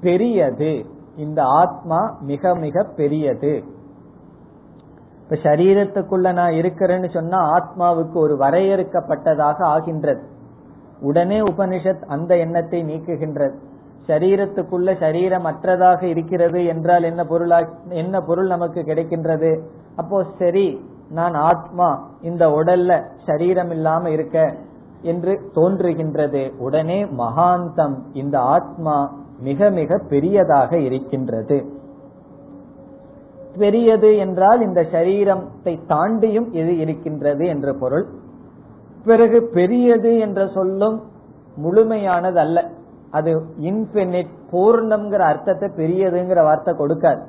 [0.00, 0.84] பெரியது.
[1.18, 3.52] இந்த ஆத்மா மிக மிக பெரியது.
[5.22, 10.22] இப்ப சரீரத்துக்குள்ள நான் இருக்கிறேன்னு சொன்னா ஆத்மாவுக்கு ஒரு வரையறுக்கப்பட்டதாக ஆகின்றது.
[11.00, 13.56] உடனே உபனிஷத் அந்த எண்ணத்தை நீக்குகின்றது.
[14.06, 17.58] சரீரத்துக்குள்ள சரீரம் அற்றதாக இருக்கிறது என்றால் என்ன பொருளா
[17.88, 19.50] என்ன பொருள் நமக்கு கிடைக்கின்றது?
[19.96, 20.66] அப்போ சரி
[21.10, 21.88] நான் ஆத்மா
[22.20, 22.92] இந்த உடல்ல
[23.26, 24.38] சரீரம் இல்லாம இருக்க
[25.02, 26.42] என்று தோன்றுகின்றது.
[26.58, 28.96] உடனே மகாந்தம் இந்த ஆத்மா
[29.38, 31.58] மிக மிக பெரியதாக இருக்கின்றது.
[33.56, 38.06] பெரியது என்றால் இந்த சரீரத்தை தாண்டியும் இது இருக்கின்றது என்ற பொருள்.
[39.04, 40.96] பிறகு பெரியது என்ற சொல்லும்
[41.56, 42.58] முழுமையானது அல்ல
[43.10, 43.30] அது
[43.60, 47.22] இன்பினிட் பூர்ணம்ங்கிற அர்த்தத்தை பெரியதுங்கிற வார்த்தை கொடுக்காது.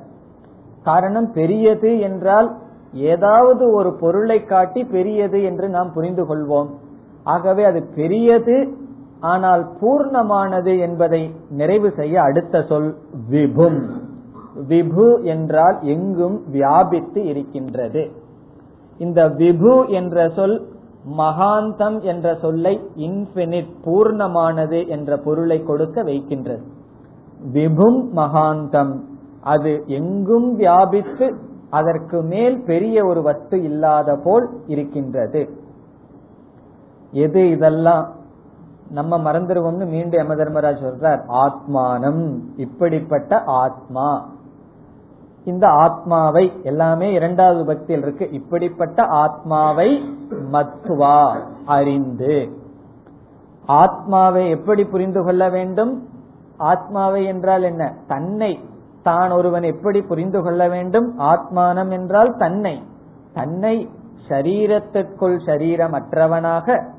[0.84, 2.50] காரணம் பெரியது என்றால்
[2.94, 6.70] ஏதாவது ஒரு பொருளை காட்டி பெரியது என்று நாம் புரிந்து கொள்வோம்.
[7.24, 8.56] ஆகவே அது பெரியது
[9.20, 12.98] ஆனால் பூர்ணமானது என்பதை நிறைவு செய்ய அடுத்த சொல்
[13.32, 13.84] விபும்.
[14.70, 18.12] விபு என்றால் எங்கும் வியாபித்து இருக்கின்றது.
[18.98, 20.68] இந்த விபு என்ற சொல்
[21.18, 26.64] மகாந்தம் என்ற சொல்லை இன்பினிட் பூர்ணமானது என்ற பொருளை கொடுக்க வைக்கின்றது.
[27.54, 29.00] விபும் மகாந்தம்.
[29.42, 31.36] அது எங்கும் வியாபித்து
[31.70, 35.50] அதற்கு மேல் பெரிய ஒரு வஸ்து இல்லாத போல் இருக்கின்றது.
[37.12, 38.18] எது இதெல்லாம்?
[38.90, 44.30] நம்ம மறந்துடுவோம்னு மீண்டும் யம தர்மராஜ் சொல்றார் ஆத்மானம் இப்படிப்பட்ட ஆத்மா.
[45.46, 50.16] இந்த ஆத்மாவை எல்லாமே இரண்டாவது பக்தியில் இருக்கு இப்படிப்பட்ட ஆத்மாவை
[50.52, 52.50] மத்துவா அறிந்து.
[53.66, 56.08] ஆத்மாவை எப்படி புரிந்து கொள்ள வேண்டும்?
[56.58, 57.94] ஆத்மாவை என்றால் என்ன?
[58.08, 58.60] தன்னை.
[59.04, 61.20] தான் ஒருவன் எப்படி புரிந்து கொள்ள வேண்டும்?
[61.20, 62.84] ஆத்மானம் என்றால் தன்னை.
[63.34, 63.90] தன்னை
[64.28, 66.98] ஷரீரத்திற்குள் சரீரமற்றவனாக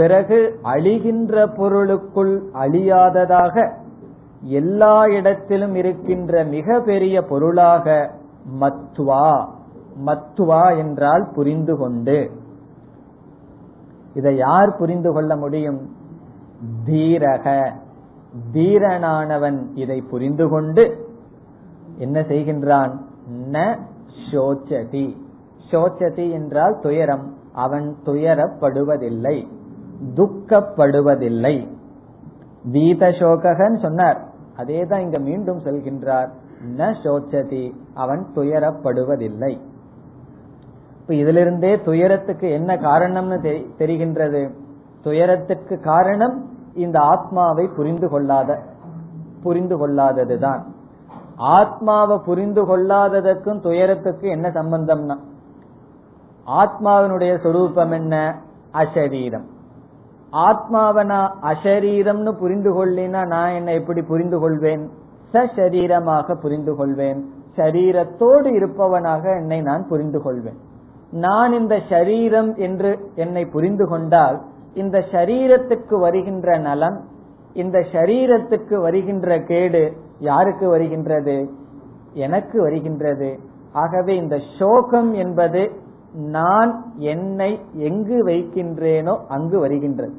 [0.00, 3.72] பிறகு அழிகின்ற பொருளுக்குள் அழியாததாக
[4.42, 8.10] எல்லா இடத்திலும் இருக்கின்ற மிக பெரிய பொருளாக
[8.60, 9.46] மத்துவா
[10.06, 12.30] மத்துவா என்றால் புரிந்து கொண்டு.
[14.14, 15.80] இதை யார் புரிந்து கொள்ள முடியும்?
[16.86, 17.72] தீரக.
[18.54, 21.08] தீரனானவன் இதை புரிந்து கொண்டு
[21.98, 22.96] என்ன செய்கின்றான்?
[23.50, 23.78] ந
[24.32, 25.16] சோச்சதி.
[25.70, 27.34] சோச்சதி என்றால் துயரம்.
[27.52, 29.58] அவன் துயரப்படுவதில்லை.
[30.14, 31.68] துக்கப்படுவதில்லை.
[32.72, 36.30] வீத சோகன்னு சொன்னார் அதேதான் இங்க மீண்டும் சொல்கின்றார்.
[36.76, 39.60] ந சோச்சதி அவன் துயரப்படுவதில்லை.
[41.00, 43.38] இப்ப இதிலிருந்தே துயரத்துக்கு என்ன காரணம்னு
[43.78, 44.50] தெரிகின்றது?
[45.02, 48.58] துயரத்துக்கு காரணம் இந்த ஆத்மாவை புரிந்து கொள்ளாத
[49.42, 50.62] புரிந்து கொள்ளாததுதான்.
[51.36, 55.16] ஆத்மாவை புரிந்து கொள்ளாததற்கும் துயரத்துக்கு என்ன சம்பந்தம்னா
[56.46, 58.40] ஆத்மாவினுடைய சொரூபம் என்ன?
[58.72, 59.46] அசரீரம்.
[60.30, 64.90] ஆத்மாவை நான் அசரீரம்னு புரிந்து கொள்ளினா நான் என்ன எப்படி புரிந்து கொள்வேன்
[65.32, 67.24] சரீரமாக புரிந்து கொள்வேன்
[67.56, 70.56] சரீரத்தோடு இருப்பவனாக என்னை நான் புரிந்து கொள்வேன்
[71.10, 74.40] நான் இந்த சரீரம் என்று என்னை புரிந்து கொண்டால்
[74.74, 77.04] இந்த சரீரத்துக்கு வருகின்ற நலம்
[77.54, 81.50] இந்த சரீரத்துக்கு வருகின்ற கேடு யாருக்கு வருகின்றது?
[82.12, 83.38] எனக்கு வருகின்றது.
[83.72, 85.70] ஆகவே இந்த சோகம் என்பது
[86.14, 90.12] நான் என்னை எங்கு வைக்கின்றேனோ அங்கு வருகின்றது.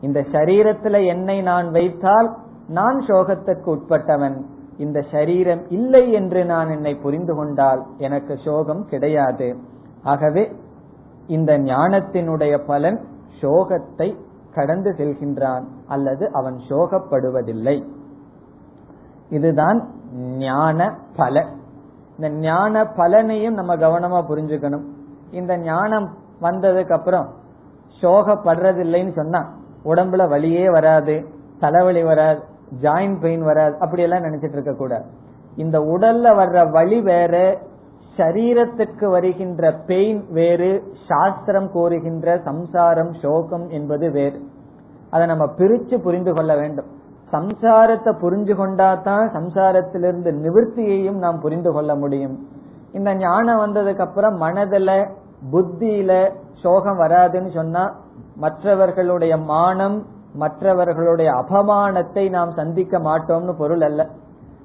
[0.00, 2.36] இந்த சரீரத்துல என்னை நான் வைத்தால்
[2.68, 4.42] நான் சோகத்திற்கு உட்பட்டவன்.
[4.76, 9.56] இந்த சரீரம் இல்லை என்று நான் என்னை புரிந்து கொண்டால் எனக்கு சோகம் கிடையாது.
[10.02, 10.52] ஆகவே
[11.26, 13.04] இந்த ஞானத்தினுடைய பலன்
[13.40, 14.16] சோகத்தை
[14.54, 17.84] கடந்து செல்கின்றான் அல்லது அவன் சோகப்படுவதில்லை.
[19.30, 21.46] இதுதான் ஞான பல.
[22.18, 24.84] இந்த ஞான பலனையும் நம்ம கவனமா புரிஞ்சுக்கணும்.
[25.30, 26.08] இந்த ஞானம்
[26.40, 27.28] வந்ததுக்கு அப்புறம்
[28.02, 29.50] சோகப்படுறதில்லைன்னு சொன்னா
[29.84, 31.24] உடம்புல வலியே வராது
[31.58, 32.40] தலைவலி வராது
[32.80, 35.04] ஜாயிண்ட் பெயின் வராது அப்படி எல்லாம் நினைச்சிட்டு இருக்க கூடாது
[35.56, 37.58] இந்த உடல்ல வர்ற வலி வேற
[38.16, 44.40] சரீரத்துக்கு வருகின்ற பெயின் வேறு சாஸ்திரம் கூறுகின்ற சம்சாரம் சோகம் என்பது வேறு.
[45.10, 46.86] அதை நம்ம பிரிச்சு புரிந்து கொள்ள வேண்டும்.
[47.32, 52.48] சம்சாரத்தை புரிஞ்சு கொண்டாதான் சம்சாரத்திலிருந்து நிவர்த்தியையும் நாம் புரிந்து கொள்ள முடியும்.
[52.96, 54.90] இந்த ஞானம் வந்ததுக்கு அப்புறம் மனதுல
[55.52, 56.12] புத்தியில
[56.62, 57.84] சோகம் வராதுன்னு சொன்னா
[58.42, 59.96] மற்றவர்களுடைய மானம்
[60.42, 64.02] மற்றவர்களுடைய அபமானத்தை நாம் சந்திக்க மாட்டோம்னு பொருள் அல்ல.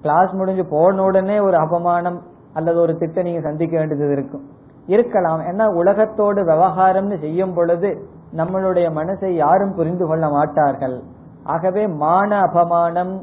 [0.02, 2.20] கிளாஸ் முடிஞ்சு போன உடனே ஒரு அபமானம்
[2.54, 4.46] அல்லது ஒரு திட்டம் நீங்க சந்திக்க வேண்டியது இருக்கும்.
[4.86, 5.42] இருக்கலாம்.
[5.42, 7.90] ஏன்னா உலகத்தோடு விவகாரம்னு செய்யும் பொழுது
[8.38, 10.98] நம்மளுடைய மனசை யாரும் புரிந்து கொள்ள மாட்டார்கள்.
[11.44, 13.14] ஆகவே மான அபமானம்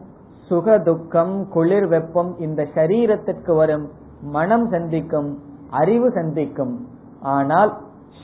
[0.48, 3.86] சுக துக்கம் குளிர் வெப்பம் இந்த சரீரத்திற்கு வரும்
[4.36, 5.30] மனம் சந்திக்கும்
[5.70, 6.74] அறிவு சந்திக்கும்.
[7.34, 7.72] ஆனால்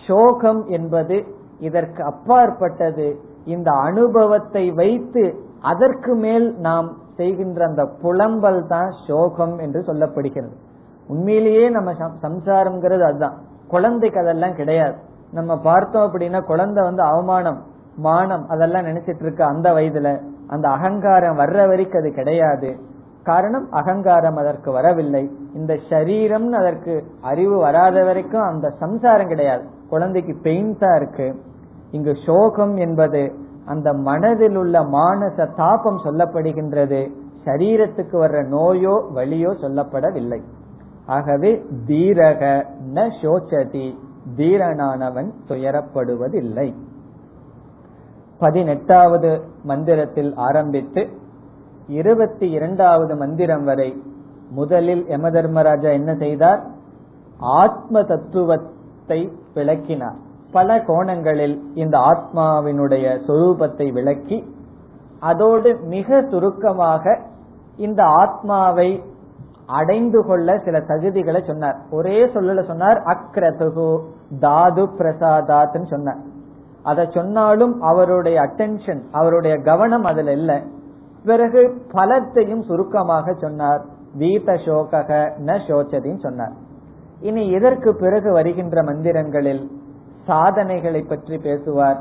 [0.07, 1.17] சோகம் என்பது
[1.59, 3.09] இதற்கு அப்பாற்பட்டது.
[3.45, 5.23] இந்த அனுபவத்தை வைத்து
[5.61, 10.55] அதற்கு மேல் நாம் செய்கின்ற அந்த புலம்பல் தான் சோகம் என்று சொல்லப்படுகிறது.
[11.09, 11.91] உண்மையிலேயே நம்ம
[12.27, 13.37] சம்சாரம்ங்கிறது அதுதான்.
[13.69, 14.97] குழந்தைக்கு அதெல்லாம் கிடையாது.
[15.33, 17.61] நம்ம பார்த்தோம் அப்படின்னா குழந்தை வந்து அவமானம்
[17.97, 20.11] மானம் அதெல்லாம் நினைச்சிட்டு இருக்க அந்த வயதுல
[20.47, 22.71] அந்த அகங்காரம் வர்ற வரைக்கும் அது கிடையாது.
[23.23, 25.31] காரணம் அகங்காரம் அதற்கு வரவில்லை.
[25.55, 29.65] இந்த சரீரம்னு அதற்கு அறிவு வராத வரைக்கும் அந்த சம்சாரம் கிடையாது.
[29.89, 31.41] குழந்தைக்கு பெயின் தான் இருக்கு.
[31.91, 33.33] இங்கு சோகம் என்பது
[33.65, 37.11] அந்த மனதில் உள்ள மானச தாபம் சொல்லப்படுகின்றது.
[37.45, 40.41] சரீரத்துக்கு வர்ற நோயோ வழியோ சொல்லப்படவில்லை.
[41.07, 43.95] ஆகவே தீரக ந சோச்சதி.
[44.37, 46.75] தீரனானவன் துயரப்படுவதில்லை.
[48.39, 51.09] பதினெட்டாவது மந்திரத்தில் ஆரம்பித்து
[52.01, 53.91] இருபத்தி இரண்டாவது மந்திரம் வரை
[54.51, 56.61] முதலில் யம தர்மராஜா என்ன செய்தார்?
[57.61, 59.19] ஆத்ம தத்துவத்தை
[59.55, 60.19] விளக்கினார்.
[60.53, 64.39] பல கோணங்களில் இந்த ஆத்மாவினுடைய சொரூபத்தை விளக்கி
[65.21, 67.05] அதோடு மிக சுருக்கமாக
[67.77, 68.91] இந்த ஆத்மாவை
[69.67, 71.79] அடைந்து கொள்ள சில தகுதிகளை சொன்னார்.
[71.91, 73.89] ஒரே சொல்லல சொன்னார் அக்ரதுகு
[74.41, 76.23] தாது பிரசாதாத்னு சொன்னார்.
[76.83, 80.59] அதை சொன்னாலும் அவருடைய அட்டென்ஷன் அவருடைய கவனம் அதுல இல்லை.
[81.25, 81.61] பிறகு
[81.93, 83.83] பலத்தையும் சுருக்கமாக சொன்னார்.
[84.21, 85.11] வீத சோகக
[85.49, 86.55] ந சோச்சதின்னு சொன்னார்.
[87.29, 89.63] இனி இதற்கு பிறகு வருகின்ற மந்திரங்களில்
[90.27, 92.01] சாதனைகளை பற்றி பேசுவார்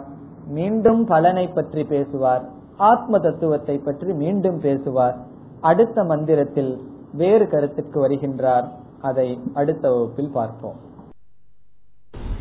[0.58, 2.44] மீண்டும் பலனை பற்றி பேசுவார்
[2.90, 5.18] ஆத்ம தத்துவத்தை பற்றி மீண்டும் பேசுவார்.
[5.70, 6.72] அடுத்த மந்திரத்தில்
[7.22, 8.68] வேறு கருத்துக்கு வருகின்றார்.
[9.10, 10.78] அதை அடுத்த வகுப்பில் பார்ப்போம்.